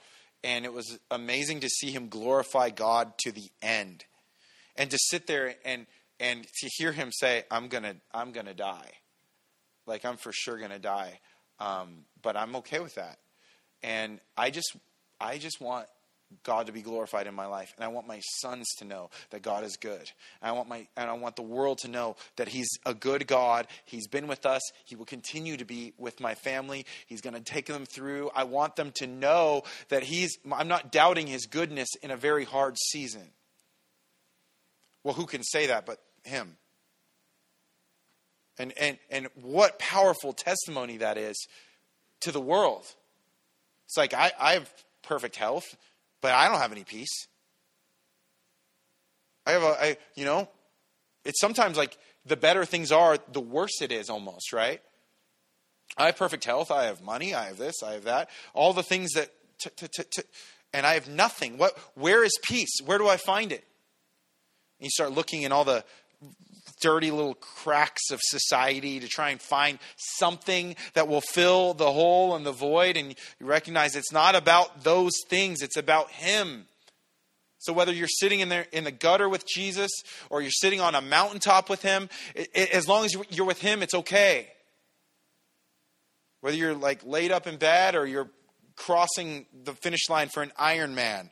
[0.44, 4.04] and it was amazing to see him glorify God to the end,
[4.76, 5.86] and to sit there and
[6.20, 8.92] and to hear him say, "I'm gonna I'm gonna die,"
[9.86, 11.18] like I'm for sure gonna die,
[11.58, 13.18] um, but I'm okay with that,
[13.82, 14.76] and I just
[15.20, 15.88] I just want
[16.42, 17.72] God to be glorified in my life.
[17.76, 20.10] And I want my sons to know that God is good.
[20.42, 23.26] And I want my and I want the world to know that He's a good
[23.26, 23.66] God.
[23.84, 24.62] He's been with us.
[24.84, 26.86] He will continue to be with my family.
[27.06, 28.30] He's going to take them through.
[28.34, 32.44] I want them to know that He's I'm not doubting His goodness in a very
[32.44, 33.30] hard season.
[35.02, 36.56] Well, who can say that but Him?
[38.58, 41.46] And and and what powerful testimony that is
[42.20, 42.84] to the world.
[43.86, 45.76] It's like I, I have perfect health
[46.24, 47.26] but I don't have any peace.
[49.44, 50.48] I have a, I, you know,
[51.22, 54.80] it's sometimes like the better things are, the worse it is almost, right?
[55.98, 56.70] I have perfect health.
[56.70, 57.34] I have money.
[57.34, 57.82] I have this.
[57.82, 58.30] I have that.
[58.54, 59.28] All the things that,
[59.60, 60.22] t- t- t-
[60.72, 61.58] and I have nothing.
[61.58, 61.76] What?
[61.94, 62.74] Where is peace?
[62.82, 63.62] Where do I find it?
[64.78, 65.84] And you start looking in all the
[66.84, 72.36] dirty little cracks of society to try and find something that will fill the hole
[72.36, 72.98] and the void.
[72.98, 76.66] And you recognize it's not about those things, it's about Him.
[77.56, 79.90] So whether you're sitting in there in the gutter with Jesus
[80.28, 83.62] or you're sitting on a mountaintop with Him, it, it, as long as you're with
[83.62, 84.48] Him, it's okay.
[86.42, 88.28] Whether you're like laid up in bed or you're
[88.76, 91.30] crossing the finish line for an Ironman,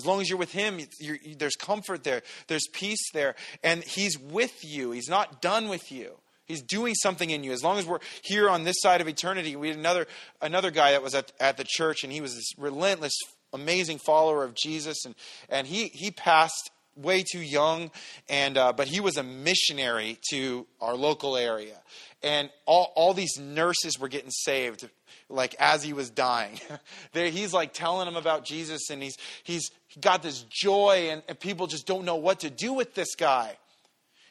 [0.00, 4.18] as long as you're with Him, you're, there's comfort there, there's peace there, and He's
[4.18, 4.92] with you.
[4.92, 6.16] He's not done with you.
[6.46, 7.52] He's doing something in you.
[7.52, 10.06] As long as we're here on this side of eternity, we had another
[10.40, 13.12] another guy that was at, at the church, and he was this relentless,
[13.52, 15.14] amazing follower of Jesus, and
[15.48, 17.90] and he he passed way too young,
[18.28, 21.76] and uh, but he was a missionary to our local area,
[22.22, 24.88] and all all these nurses were getting saved
[25.28, 26.60] like as he was dying.
[27.12, 31.38] there, he's like telling them about Jesus, and he's he's got this joy, and, and
[31.38, 33.56] people just don't know what to do with this guy.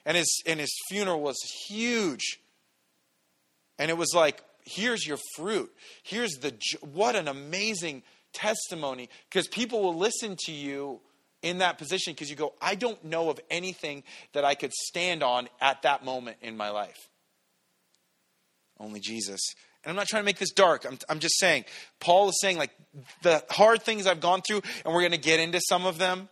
[0.06, 2.40] And his and his funeral was huge,
[3.78, 5.72] and it was like, here's your fruit.
[6.04, 11.02] Here's the what an amazing testimony because people will listen to you
[11.42, 15.24] in that position because you go, I don't know of anything that I could stand
[15.24, 17.10] on at that moment in my life.
[18.80, 19.42] Only Jesus.
[19.84, 20.86] And I'm not trying to make this dark.
[20.86, 21.66] I'm, I'm just saying,
[22.00, 22.72] Paul is saying, like,
[23.22, 26.30] the hard things I've gone through, and we're going to get into some of them.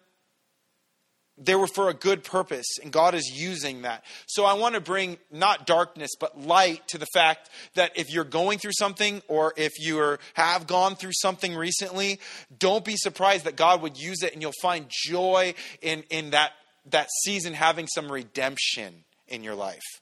[1.38, 4.04] They were for a good purpose, and God is using that.
[4.26, 8.24] So I want to bring not darkness, but light to the fact that if you're
[8.24, 12.20] going through something or if you are, have gone through something recently,
[12.58, 16.54] don't be surprised that God would use it and you'll find joy in, in that,
[16.90, 20.02] that season having some redemption in your life.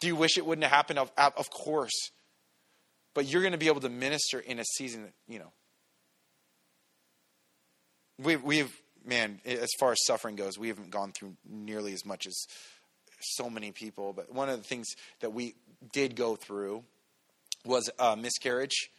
[0.00, 0.98] Do you wish it wouldn't have happened?
[0.98, 2.10] Of, of course.
[3.14, 5.52] But you're going to be able to minister in a season that, you know.
[8.18, 12.26] We've, we've man, as far as suffering goes, we haven't gone through nearly as much
[12.26, 12.34] as
[13.20, 14.12] so many people.
[14.12, 14.88] But one of the things
[15.20, 15.54] that we
[15.92, 16.82] did go through
[17.64, 18.90] was a miscarriage.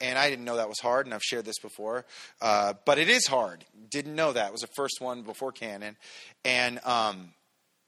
[0.00, 2.04] And I didn't know that was hard, and I've shared this before.
[2.42, 3.64] Uh, but it is hard.
[3.90, 4.48] Didn't know that.
[4.48, 5.96] It was the first one before Canon.
[6.44, 7.30] And um,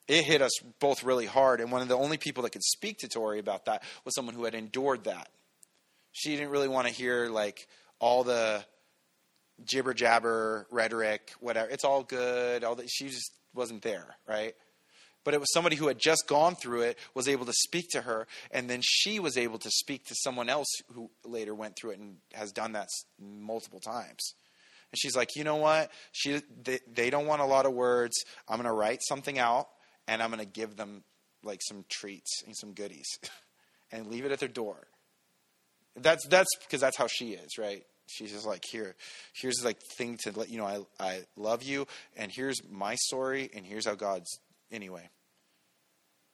[0.07, 1.61] it hit us both really hard.
[1.61, 4.37] And one of the only people that could speak to Tori about that was someone
[4.37, 5.29] who had endured that.
[6.13, 7.67] She didn't really want to hear, like,
[7.99, 8.65] all the
[9.65, 11.69] jibber jabber rhetoric, whatever.
[11.71, 12.65] It's all good.
[12.65, 14.55] All that she just wasn't there, right?
[15.25, 18.03] But it was somebody who had just gone through it, was able to speak to
[18.03, 21.91] her, and then she was able to speak to someone else who later went through
[21.91, 22.89] it and has done that
[23.19, 24.35] multiple times.
[24.93, 25.91] And she's like, you know what?
[26.13, 28.15] She they, they don't want a lot of words.
[28.49, 29.69] I'm going to write something out,
[30.07, 31.03] and I'm going to give them
[31.43, 33.19] like some treats and some goodies,
[33.91, 34.87] and leave it at their door.
[35.97, 37.85] That's that's because that's how she is, right?
[38.07, 38.95] She's just like here
[39.35, 43.51] here's like thing to let you know I, I love you and here's my story
[43.55, 44.39] and here's how god's
[44.71, 45.09] anyway.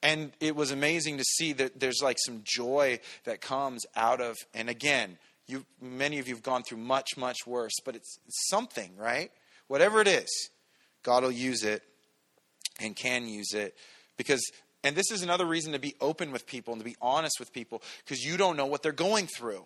[0.04, 4.36] And it was amazing to see that there's like some joy that comes out of
[4.54, 8.48] and again you many of you have gone through much much worse but it's, it's
[8.48, 9.30] something right?
[9.68, 10.50] Whatever it is
[11.02, 11.82] god will use it
[12.80, 13.76] and can use it
[14.16, 14.42] because
[14.84, 17.52] and this is another reason to be open with people and to be honest with
[17.52, 19.64] people because you don't know what they're going through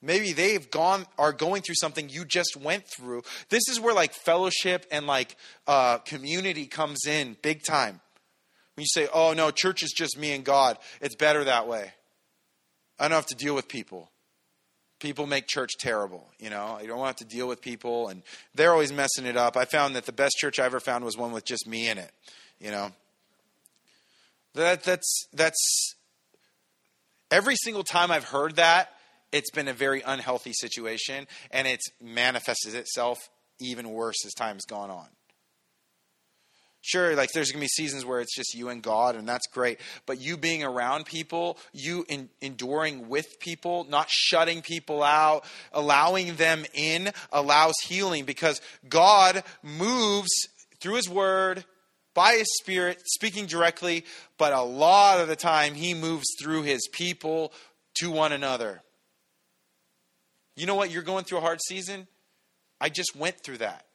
[0.00, 3.22] Maybe they've gone are going through something you just went through.
[3.48, 8.00] This is where like fellowship and like uh, community comes in big time.
[8.74, 11.92] When you say, "Oh no, church is just me and God," it's better that way.
[12.98, 14.10] I don't have to deal with people.
[15.00, 16.78] People make church terrible, you know.
[16.80, 18.22] You don't have to deal with people, and
[18.54, 19.56] they're always messing it up.
[19.56, 21.98] I found that the best church I ever found was one with just me in
[21.98, 22.10] it,
[22.60, 22.92] you know.
[24.54, 25.94] That that's that's
[27.32, 28.92] every single time I've heard that
[29.32, 33.18] it's been a very unhealthy situation and it's manifested itself
[33.60, 35.08] even worse as time's gone on.
[36.80, 39.48] Sure, like there's going to be seasons where it's just you and God, and that's
[39.48, 39.80] great.
[40.06, 46.36] But you being around people, you in, enduring with people, not shutting people out, allowing
[46.36, 50.30] them in, allows healing because God moves
[50.80, 51.64] through His Word,
[52.14, 54.04] by His Spirit, speaking directly,
[54.38, 57.52] but a lot of the time He moves through His people
[57.96, 58.82] to one another.
[60.58, 60.90] You know what?
[60.90, 62.08] You're going through a hard season.
[62.80, 63.86] I just went through that.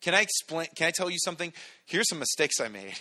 [0.00, 0.66] Can I explain?
[0.74, 1.52] Can I tell you something?
[1.86, 2.98] Here's some mistakes I made.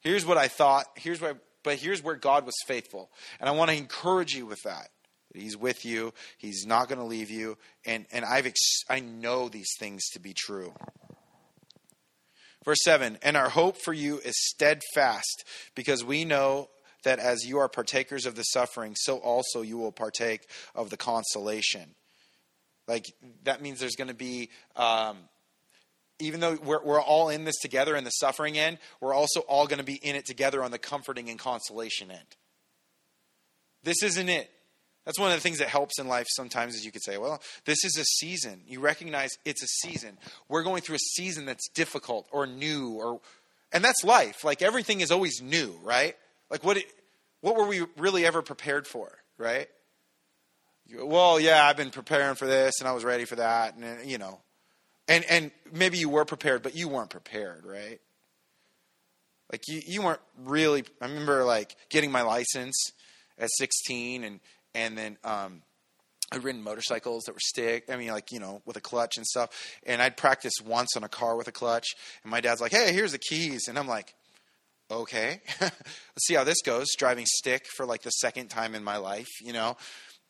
[0.00, 0.86] Here's what I thought.
[0.94, 4.46] Here's what, I, but here's where God was faithful, and I want to encourage you
[4.46, 4.88] with that.
[5.34, 6.14] He's with you.
[6.38, 10.20] He's not going to leave you, and and I've ex- I know these things to
[10.20, 10.72] be true.
[12.64, 16.68] Verse 7 And our hope for you is steadfast, because we know
[17.04, 20.96] that as you are partakers of the suffering, so also you will partake of the
[20.96, 21.94] consolation.
[22.86, 23.06] Like,
[23.44, 25.16] that means there's going to be, um,
[26.18, 29.66] even though we're, we're all in this together in the suffering end, we're also all
[29.66, 32.36] going to be in it together on the comforting and consolation end.
[33.82, 34.50] This isn't it.
[35.04, 37.40] That's one of the things that helps in life sometimes is you could say, well,
[37.64, 38.60] this is a season.
[38.66, 40.18] You recognize it's a season.
[40.50, 43.20] We're going through a season that's difficult or new or
[43.72, 44.44] and that's life.
[44.44, 46.14] Like everything is always new, right?
[46.50, 46.78] Like what
[47.40, 49.68] what were we really ever prepared for, right?
[50.96, 54.18] well, yeah, I've been preparing for this and I was ready for that and you
[54.18, 54.40] know.
[55.06, 58.00] And and maybe you were prepared, but you weren't prepared, right?
[59.50, 62.92] Like you, you weren't really I remember like getting my license
[63.38, 64.40] at 16 and
[64.74, 65.62] and then um
[66.30, 67.84] I'd ridden motorcycles that were stick.
[67.88, 69.48] I mean, like you know, with a clutch and stuff.
[69.86, 71.86] And I'd practice once on a car with a clutch.
[72.22, 74.14] And my dad's like, "Hey, here's the keys." And I'm like,
[74.90, 76.86] okay, let's see how this goes.
[76.96, 79.76] Driving stick for like the second time in my life, you know.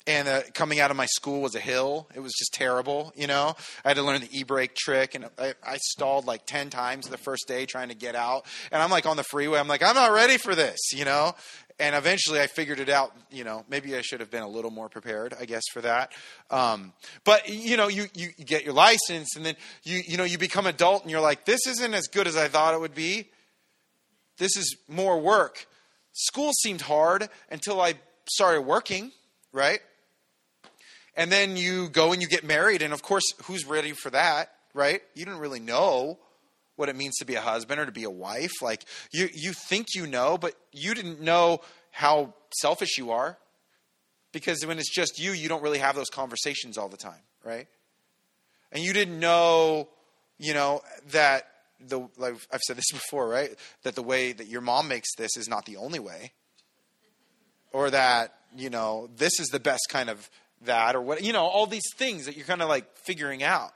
[0.07, 2.09] And uh, coming out of my school was a hill.
[2.15, 3.55] It was just terrible, you know.
[3.85, 7.19] I had to learn the e-brake trick, and I, I stalled like ten times the
[7.19, 8.47] first day trying to get out.
[8.73, 9.59] And I'm like on the freeway.
[9.59, 11.35] I'm like, I'm not ready for this, you know.
[11.79, 13.13] And eventually, I figured it out.
[13.31, 16.13] You know, maybe I should have been a little more prepared, I guess, for that.
[16.51, 16.95] Um,
[17.25, 20.67] but you know, you, you get your license, and then you you know you become
[20.67, 23.29] adult, and you're like, this isn't as good as I thought it would be
[24.39, 25.67] this is more work.
[26.13, 27.95] School seemed hard until I
[28.31, 29.13] started working,
[29.53, 29.81] right?
[31.17, 34.51] And then you go and you get married, and of course, who's ready for that?
[34.79, 35.03] right?
[35.15, 36.19] You didn't really know
[36.77, 38.63] what it means to be a husband or to be a wife.
[38.63, 41.61] Like you you think you know, but you didn't know
[41.91, 43.37] how selfish you are.
[44.31, 47.67] Because when it's just you, you don't really have those conversations all the time, right?
[48.71, 49.89] And you didn't know,
[50.39, 50.83] you know,
[51.13, 51.48] that
[51.81, 53.51] the like I've said this before, right?
[53.83, 56.33] That the way that your mom makes this is not the only way.
[57.73, 60.31] Or that, you know, this is the best kind of
[60.63, 63.73] that or what you know, all these things that you're kind of like figuring out.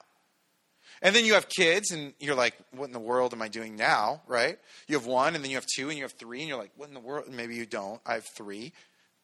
[1.02, 3.74] And then you have kids, and you're like, what in the world am I doing
[3.74, 4.56] now, right?
[4.86, 6.70] You have one, and then you have two, and you have three, and you're like,
[6.76, 7.26] what in the world?
[7.28, 8.00] Maybe you don't.
[8.06, 8.72] I have three,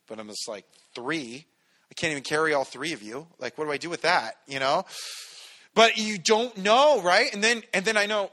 [0.09, 0.66] but I'm just like,
[0.97, 1.47] three?
[1.89, 3.29] I can't even carry all three of you.
[3.39, 4.87] Like, what do I do with that, you know?
[5.72, 7.33] But you don't know, right?
[7.33, 8.33] And then, and then I know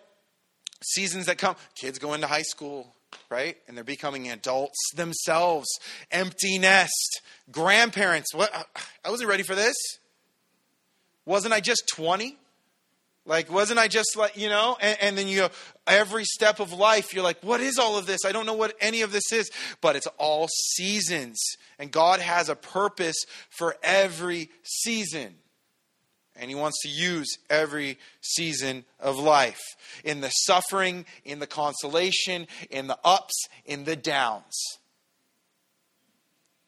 [0.84, 2.94] seasons that come, kids go into high school,
[3.30, 3.58] right?
[3.68, 5.68] And they're becoming adults themselves,
[6.12, 7.22] empty nest,
[7.52, 8.34] grandparents.
[8.34, 8.52] What?
[9.04, 9.76] I wasn't ready for this.
[11.26, 12.38] Wasn't I just 20?
[13.28, 14.78] Like, wasn't I just like, you know?
[14.80, 15.48] And, and, then you,
[15.88, 18.24] every step of life, you're like, what is all of this?
[18.24, 19.50] I don't know what any of this is.
[19.82, 21.42] But it's all seasons.
[21.80, 25.36] And God has a purpose for every season.
[26.36, 29.62] And He wants to use every season of life
[30.04, 34.80] in the suffering, in the consolation, in the ups, in the downs.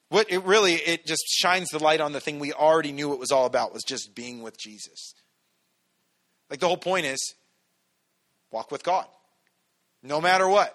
[0.09, 3.19] What it really, it just shines the light on the thing we already knew it
[3.19, 5.13] was all about was just being with Jesus.
[6.49, 7.19] Like the whole point is
[8.51, 9.05] walk with God,
[10.01, 10.73] no matter what.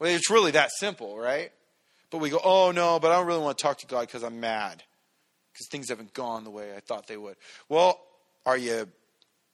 [0.00, 1.52] Well, it's really that simple, right?
[2.10, 4.24] But we go, oh no, but I don't really want to talk to God because
[4.24, 4.82] I'm mad
[5.54, 7.36] because things haven't gone the way I thought they would.
[7.68, 8.00] Well,
[8.44, 8.88] are you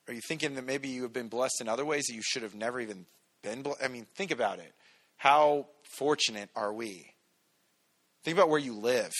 [0.07, 2.41] are you thinking that maybe you have been blessed in other ways that you should
[2.41, 3.05] have never even
[3.43, 3.83] been blessed?
[3.83, 4.73] I mean, think about it.
[5.17, 7.13] How fortunate are we?
[8.23, 9.11] Think about where you live.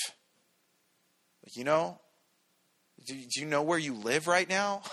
[1.44, 2.00] Like, you know,
[3.06, 4.82] do, do you know where you live right now?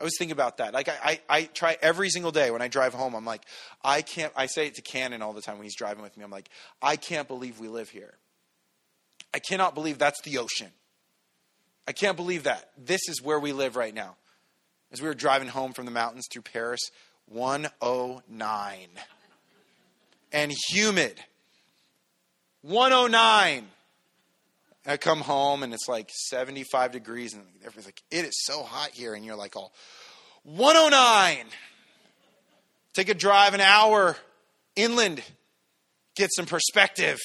[0.00, 0.74] I was thinking about that.
[0.74, 3.14] Like I, I, I, try every single day when I drive home.
[3.14, 3.42] I'm like,
[3.82, 4.32] I can't.
[4.36, 6.22] I say it to Cannon all the time when he's driving with me.
[6.22, 6.48] I'm like,
[6.80, 8.14] I can't believe we live here.
[9.34, 10.70] I cannot believe that's the ocean.
[11.88, 14.16] I can't believe that this is where we live right now.
[14.92, 16.90] As we were driving home from the mountains through Perris,
[17.24, 18.88] 109
[20.30, 21.18] and humid.
[22.60, 23.66] 109.
[24.86, 28.90] I come home and it's like 75 degrees and everybody's like, it is so hot
[28.90, 29.14] here.
[29.14, 29.72] And you're like, all
[30.44, 31.46] 109.
[32.92, 34.14] Take a drive an hour
[34.76, 35.22] inland,
[36.16, 37.18] get some perspective.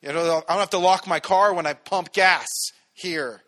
[0.00, 2.46] You know, I don't have to lock my car when I pump gas
[2.96, 3.42] here.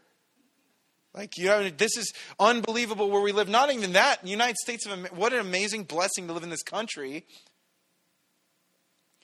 [1.14, 3.48] Like, you know, this is unbelievable where we live.
[3.48, 4.24] Not even that.
[4.26, 7.24] United States of what an amazing blessing to live in this country.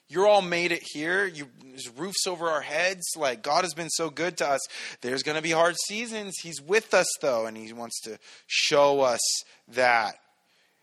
[0.07, 1.25] You're all made it here.
[1.25, 3.03] You, there's roofs over our heads.
[3.15, 4.61] Like, God has been so good to us.
[5.01, 6.35] There's going to be hard seasons.
[6.41, 9.21] He's with us, though, and He wants to show us
[9.69, 10.15] that.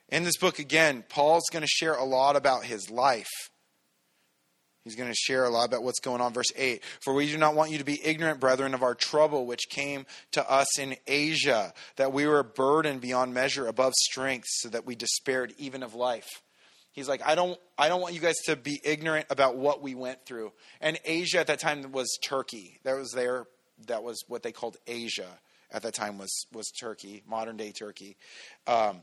[0.09, 3.31] In this book, again, Paul's going to share a lot about his life.
[4.85, 6.33] He's going to share a lot about what's going on.
[6.33, 9.47] Verse 8 For we do not want you to be ignorant, brethren, of our trouble
[9.47, 14.69] which came to us in Asia, that we were burdened beyond measure above strength, so
[14.71, 16.29] that we despaired even of life.
[16.91, 19.95] He's like, I don't, I don't want you guys to be ignorant about what we
[19.95, 20.53] went through.
[20.81, 22.81] And Asia at that time was Turkey.
[22.85, 23.47] That was there.
[23.87, 25.39] That was what they called Asia
[25.73, 28.17] at that time was was Turkey, modern day Turkey.
[28.67, 29.03] Um,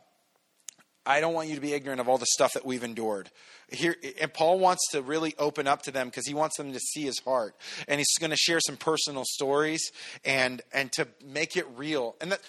[1.09, 3.31] I don't want you to be ignorant of all the stuff that we've endured.
[3.69, 6.79] Here, and Paul wants to really open up to them because he wants them to
[6.79, 7.55] see his heart,
[7.87, 9.91] and he's going to share some personal stories
[10.23, 12.15] and and to make it real.
[12.21, 12.41] And that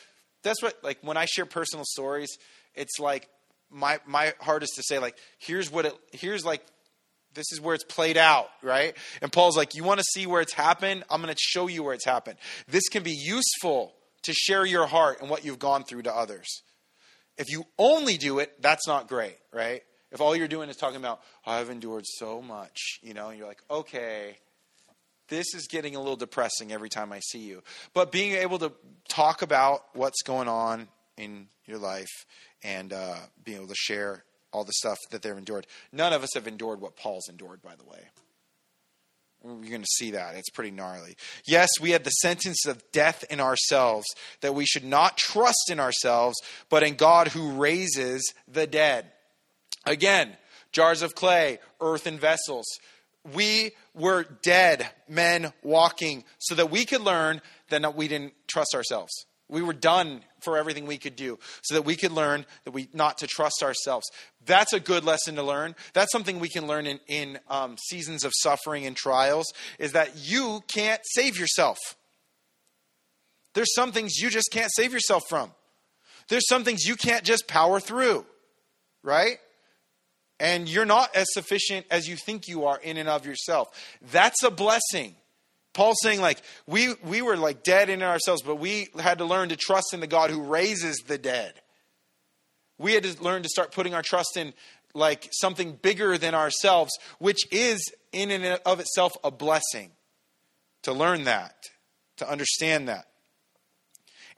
[0.43, 2.37] that's what like when I share personal stories,
[2.75, 3.31] it's like
[3.71, 6.63] my my heart is to say like here's what it here's like
[7.33, 8.95] this is where it's played out, right?
[9.23, 11.05] And Paul's like, you want to see where it's happened?
[11.09, 12.37] I'm going to show you where it's happened.
[12.69, 13.95] This can be useful
[14.25, 16.63] to share your heart and what you've gone through to others.
[17.41, 19.83] If you only do it, that's not great, right?
[20.13, 23.49] If all you're doing is talking about, I've endured so much, you know, and you're
[23.49, 24.37] like, okay,
[25.29, 27.63] this is getting a little depressing every time I see you.
[27.95, 28.73] But being able to
[29.09, 32.27] talk about what's going on in your life
[32.63, 35.67] and uh, being able to share all the stuff that they've endured.
[35.93, 38.01] None of us have endured what Paul's endured, by the way.
[39.45, 40.35] You're going to see that.
[40.35, 41.17] It's pretty gnarly.
[41.47, 44.07] Yes, we had the sentence of death in ourselves,
[44.43, 46.37] that we should not trust in ourselves,
[46.69, 49.07] but in God who raises the dead.
[49.87, 50.37] Again,
[50.73, 52.67] jars of clay, earthen vessels.
[53.35, 59.13] We were dead men walking so that we could learn that we didn't trust ourselves.
[59.51, 62.89] We were done for everything we could do so that we could learn that we
[62.93, 64.07] not to trust ourselves.
[64.47, 65.75] That's a good lesson to learn.
[65.93, 70.17] That's something we can learn in, in um, seasons of suffering and trials is that
[70.17, 71.79] you can't save yourself.
[73.55, 75.51] There's some things you just can't save yourself from.
[76.29, 78.25] There's some things you can't just power through,
[79.03, 79.39] right?
[80.39, 83.69] And you're not as sufficient as you think you are in and of yourself.
[84.13, 85.17] That's a blessing.
[85.73, 89.51] Paul's saying, like, we, we were like dead in ourselves, but we had to learn
[89.51, 91.55] to trust in the God who raises the dead.
[92.79, 94.53] We had to learn to start putting our trust in
[94.95, 99.93] like something bigger than ourselves, which is in and of itself a blessing
[100.83, 101.55] to learn that,
[102.17, 103.07] to understand that.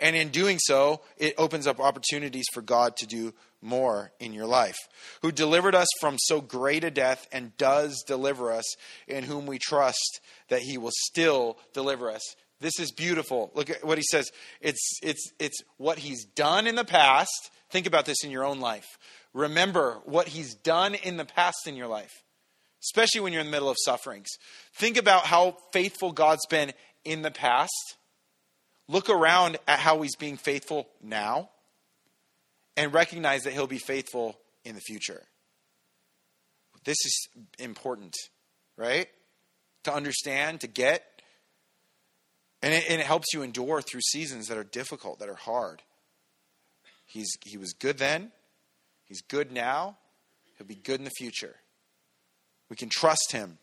[0.00, 3.32] And in doing so, it opens up opportunities for God to do
[3.62, 4.76] more in your life.
[5.22, 8.64] Who delivered us from so great a death and does deliver us,
[9.06, 12.22] in whom we trust that he will still deliver us.
[12.60, 13.50] This is beautiful.
[13.54, 14.30] Look at what he says.
[14.60, 17.50] It's, it's, it's what he's done in the past.
[17.70, 18.86] Think about this in your own life.
[19.34, 22.12] Remember what he's done in the past in your life,
[22.82, 24.28] especially when you're in the middle of sufferings.
[24.74, 26.72] Think about how faithful God's been
[27.04, 27.96] in the past.
[28.88, 31.48] Look around at how he's being faithful now
[32.76, 35.22] and recognize that he'll be faithful in the future.
[36.84, 38.16] This is important,
[38.76, 39.08] right?
[39.84, 41.04] To understand, to get.
[42.62, 45.82] And it, and it helps you endure through seasons that are difficult, that are hard.
[47.06, 48.32] He's, he was good then,
[49.04, 49.98] He's good now,
[50.56, 51.56] He'll be good in the future.
[52.70, 53.58] We can trust Him.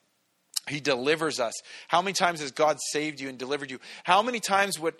[0.67, 1.53] He delivers us.
[1.87, 3.79] How many times has God saved you and delivered you?
[4.03, 4.91] How many times were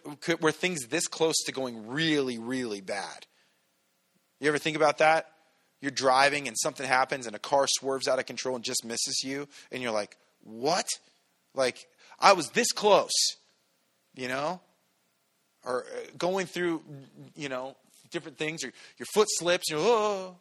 [0.52, 3.28] things this close to going really, really bad?
[4.40, 5.32] You ever think about that?
[5.82, 9.24] You're driving and something happens and a car swerves out of control and just misses
[9.24, 10.88] you, and you're like, what?
[11.56, 11.88] Like,
[12.20, 13.12] I was this close,
[14.16, 14.62] you know?
[15.66, 16.82] Or uh, going through,
[17.36, 17.76] you know,
[18.12, 20.36] different things, or your foot slips, you're, oh.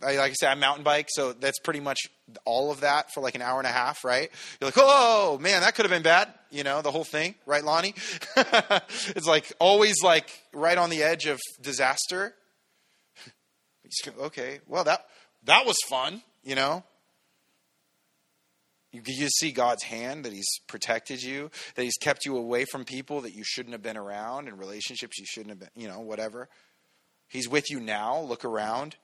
[0.00, 1.98] Like I said, I mountain bike, so that's pretty much
[2.44, 4.30] all of that for like an hour and a half, right?
[4.60, 7.62] You're like, oh man, that could have been bad, you know, the whole thing, right,
[7.62, 7.94] Lonnie?
[8.36, 12.34] it's like always like right on the edge of disaster.
[14.20, 15.06] Okay, well that
[15.44, 16.84] that was fun, you know.
[18.92, 22.84] You, you see God's hand that He's protected you, that He's kept you away from
[22.84, 26.00] people that you shouldn't have been around, and relationships you shouldn't have been, you know,
[26.00, 26.48] whatever.
[27.28, 28.20] He's with you now.
[28.20, 28.96] Look around.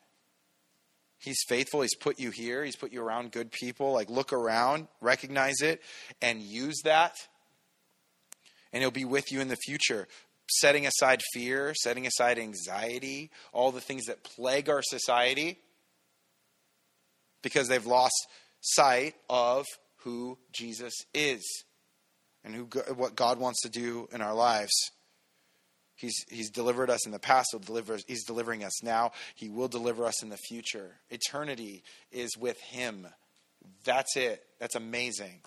[1.17, 1.81] He's faithful.
[1.81, 2.63] He's put you here.
[2.63, 3.91] He's put you around good people.
[3.91, 5.81] Like, look around, recognize it,
[6.21, 7.15] and use that.
[8.71, 10.07] And He'll be with you in the future.
[10.49, 15.59] Setting aside fear, setting aside anxiety, all the things that plague our society
[17.41, 18.27] because they've lost
[18.61, 19.65] sight of
[19.97, 21.43] who Jesus is
[22.43, 22.63] and who,
[22.95, 24.71] what God wants to do in our lives.
[25.95, 29.11] He's, he's delivered us in the past, he'll deliver, he's delivering us now.
[29.35, 30.95] He will deliver us in the future.
[31.09, 33.05] Eternity is with him.
[33.83, 34.41] That's it.
[34.59, 35.41] That's amazing.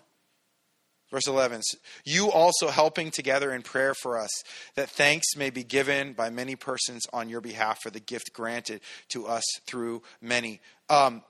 [1.13, 1.61] Verse 11,
[2.05, 4.31] you also helping together in prayer for us,
[4.75, 8.81] that thanks may be given by many persons on your behalf for the gift granted
[9.11, 10.61] to us through many.
[10.89, 11.23] Um,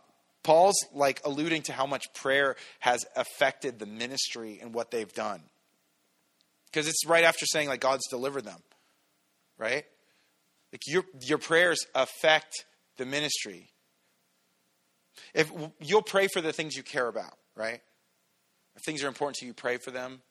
[0.43, 5.43] Paul's like alluding to how much prayer has affected the ministry and what they've done.
[6.67, 8.63] Because it's right after saying, like, God's delivered them
[9.63, 9.85] right?
[10.73, 12.65] Like your your prayers affect
[12.97, 13.71] the ministry.
[15.35, 17.81] If you'll pray for the things you care about, right?
[18.77, 20.23] If things are important to you, pray for them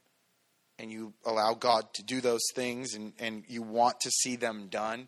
[0.81, 4.67] and you allow God to do those things and, and you want to see them
[4.69, 5.07] done.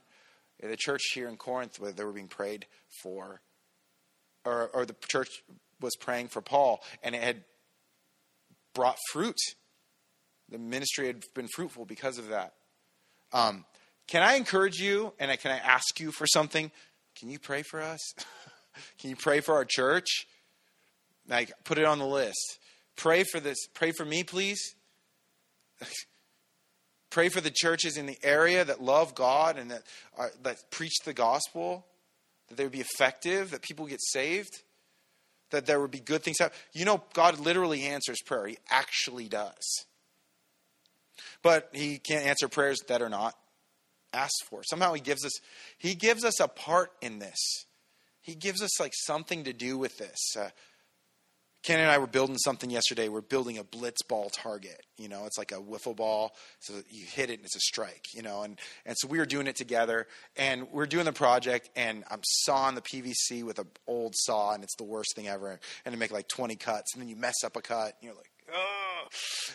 [0.61, 2.67] The church here in Corinth, where they were being prayed
[3.01, 3.41] for,
[4.45, 5.43] or, or the church
[5.81, 7.43] was praying for Paul, and it had
[8.73, 9.35] brought fruit.
[10.49, 12.53] The ministry had been fruitful because of that.
[13.33, 13.65] Um,
[14.07, 16.71] can I encourage you and can I ask you for something?
[17.19, 17.99] Can you pray for us?
[18.99, 20.27] can you pray for our church?
[21.27, 22.59] Like, put it on the list.
[22.95, 23.57] Pray for this.
[23.73, 24.75] Pray for me, please.
[27.09, 29.83] pray for the churches in the area that love God and that,
[30.17, 31.85] are, that preach the gospel,
[32.47, 34.63] that they would be effective, that people get saved,
[35.51, 36.57] that there would be good things happen.
[36.73, 38.47] You know, God literally answers prayer.
[38.47, 39.85] He actually does.
[41.41, 43.35] But He can't answer prayers that are not
[44.13, 44.63] asked for.
[44.63, 45.33] Somehow he gives us
[45.77, 47.65] he gives us a part in this.
[48.21, 50.19] He gives us like something to do with this.
[50.37, 50.49] Uh,
[51.63, 53.07] Ken and I were building something yesterday.
[53.07, 54.81] We're building a blitz ball target.
[54.97, 56.33] You know, it's like a wiffle ball.
[56.59, 58.43] So you hit it and it's a strike, you know.
[58.43, 62.19] And, and so we were doing it together and we're doing the project and I'm
[62.23, 65.59] sawing the PVC with an old saw and it's the worst thing ever.
[65.85, 68.15] And to make like 20 cuts and then you mess up a cut and you're
[68.15, 69.07] like, oh.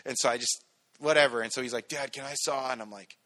[0.07, 0.65] And so I just,
[0.99, 1.43] whatever.
[1.43, 2.73] And so he's like, Dad, can I saw?
[2.73, 3.19] And I'm like,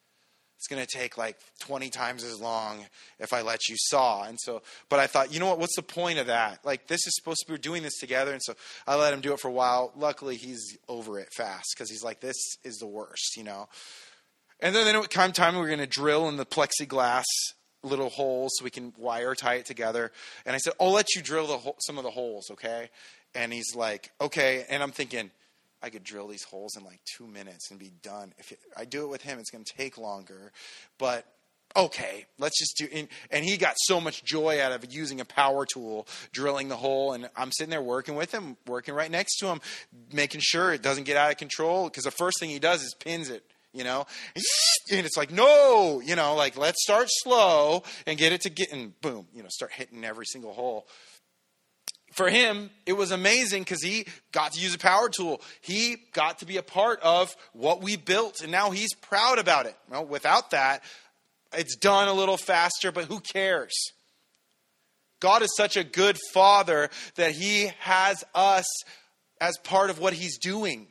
[0.63, 2.87] it's going to take like 20 times as long
[3.19, 4.23] if I let you saw.
[4.23, 5.59] And so, but I thought, you know what?
[5.59, 6.65] What's the point of that?
[6.65, 8.31] Like, this is supposed to be, we're doing this together.
[8.31, 8.55] And so
[8.87, 9.93] I let him do it for a while.
[9.97, 13.69] Luckily, he's over it fast because he's like, this is the worst, you know?
[14.61, 17.25] And then, then it time we were going to drill in the plexiglass
[17.83, 20.13] little holes so we can wire tie it together.
[20.47, 22.89] And I said, I'll let you drill the ho- some of the holes, okay?
[23.35, 24.65] And he's like, okay.
[24.71, 25.33] And I'm thinking,
[25.83, 28.33] I could drill these holes in like two minutes and be done.
[28.39, 30.53] If I do it with him, it's going to take longer.
[30.99, 31.27] But
[31.77, 32.87] okay, let's just do.
[32.93, 36.77] And, and he got so much joy out of using a power tool, drilling the
[36.77, 37.13] hole.
[37.13, 39.61] And I'm sitting there working with him, working right next to him,
[40.13, 41.85] making sure it doesn't get out of control.
[41.89, 44.07] Because the first thing he does is pins it you know
[44.91, 48.71] and it's like no you know like let's start slow and get it to get
[48.71, 50.87] and boom you know start hitting every single hole
[52.13, 56.39] for him it was amazing because he got to use a power tool he got
[56.39, 60.05] to be a part of what we built and now he's proud about it well
[60.05, 60.83] without that
[61.55, 63.73] it's done a little faster but who cares
[65.21, 68.67] god is such a good father that he has us
[69.41, 70.87] as part of what he's doing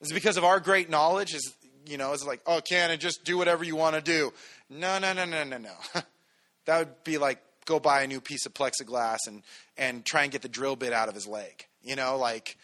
[0.00, 1.34] is it because of our great knowledge?
[1.34, 1.54] Is
[1.86, 4.32] you know, is it like, oh, can and just do whatever you want to do?
[4.68, 5.72] No, no, no, no, no, no.
[6.66, 9.42] that would be like go buy a new piece of plexiglass and
[9.76, 11.66] and try and get the drill bit out of his leg.
[11.82, 12.56] You know, like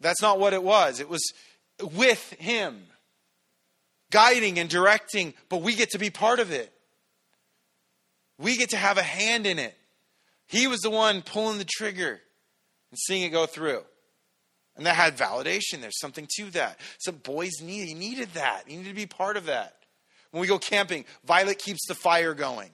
[0.00, 1.00] that's not what it was.
[1.00, 1.22] It was
[1.80, 2.82] with him,
[4.10, 6.72] guiding and directing, but we get to be part of it.
[8.38, 9.76] We get to have a hand in it.
[10.46, 12.20] He was the one pulling the trigger
[12.90, 13.82] and seeing it go through.
[14.76, 15.80] And that had validation.
[15.80, 16.80] There's something to that.
[16.98, 18.64] Some boys need he needed that.
[18.66, 19.76] He needed to be part of that.
[20.32, 22.70] When we go camping, Violet keeps the fire going.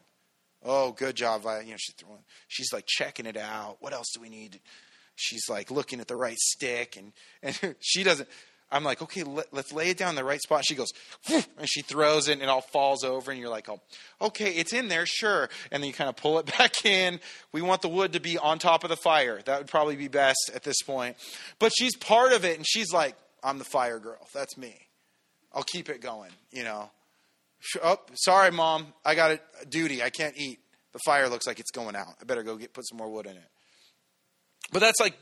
[0.64, 1.64] Oh, good job, Violet.
[1.66, 3.78] You know, she's throwing, she's like checking it out.
[3.80, 4.61] What else do we need?
[5.16, 8.28] She's like looking at the right stick, and and she doesn't.
[8.72, 10.64] I'm like, okay, let, us lay it down in the right spot.
[10.64, 10.92] She goes,
[11.28, 13.80] and she throws it, and it all falls over, and you're like, oh,
[14.20, 15.48] okay, it's in there, sure.
[15.72, 17.18] And then you kind of pull it back in.
[17.52, 19.40] We want the wood to be on top of the fire.
[19.44, 21.16] That would probably be best at this point.
[21.58, 24.28] But she's part of it, and she's like, I'm the fire girl.
[24.32, 24.76] That's me.
[25.52, 26.90] I'll keep it going, you know.
[27.82, 28.86] Oh, sorry, mom.
[29.04, 30.02] I got a duty.
[30.02, 30.61] I can't eat.
[30.92, 32.14] The fire looks like it's going out.
[32.20, 33.48] I better go get put some more wood in it.
[34.72, 35.14] But that's like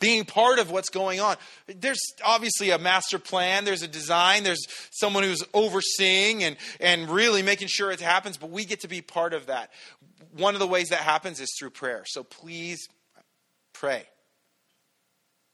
[0.00, 1.36] being part of what's going on.
[1.66, 7.42] There's obviously a master plan, there's a design, there's someone who's overseeing and, and really
[7.42, 9.70] making sure it happens, but we get to be part of that.
[10.36, 12.04] One of the ways that happens is through prayer.
[12.06, 12.86] So please
[13.72, 14.04] pray.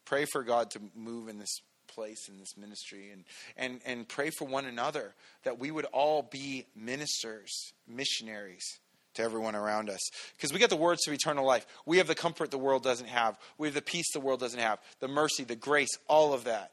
[0.05, 3.23] Pray for God to move in this place in this ministry and,
[3.57, 5.13] and, and pray for one another
[5.43, 8.79] that we would all be ministers, missionaries
[9.15, 9.99] to everyone around us.
[10.35, 11.65] Because we get the words of eternal life.
[11.85, 13.37] We have the comfort the world doesn't have.
[13.57, 14.79] We have the peace the world doesn't have.
[14.99, 16.71] The mercy, the grace, all of that.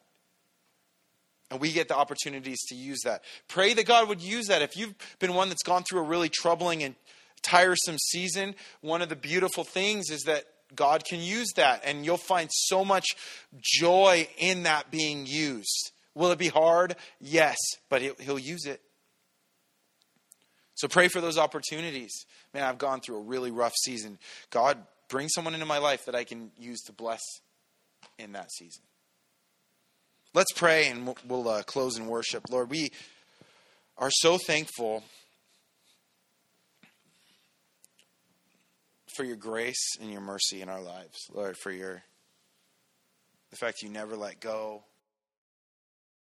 [1.51, 3.23] And we get the opportunities to use that.
[3.49, 4.63] Pray that God would use that.
[4.63, 6.97] If you've been one that's gone through a really troubling and
[7.43, 10.45] tiresome season, one of the beautiful things is that
[10.77, 11.83] God can use that.
[11.85, 13.07] And you'll find so much
[13.61, 15.93] joy in that being used.
[16.15, 16.97] Will it be hard?
[17.21, 17.57] Yes,
[17.89, 18.81] but He'll use it.
[20.75, 22.13] So pray for those opportunities.
[22.53, 24.19] Man, I've gone through a really rough season.
[24.51, 27.23] God, bring someone into my life that I can use to bless
[28.19, 28.83] in that season.
[30.35, 32.45] Let's pray and we'll, uh, close in worship.
[32.51, 32.91] Lord, we
[33.97, 35.03] are so thankful
[39.17, 41.29] for your grace and your mercy in our lives.
[41.33, 42.03] Lord, for your
[43.51, 44.85] the fact you never let go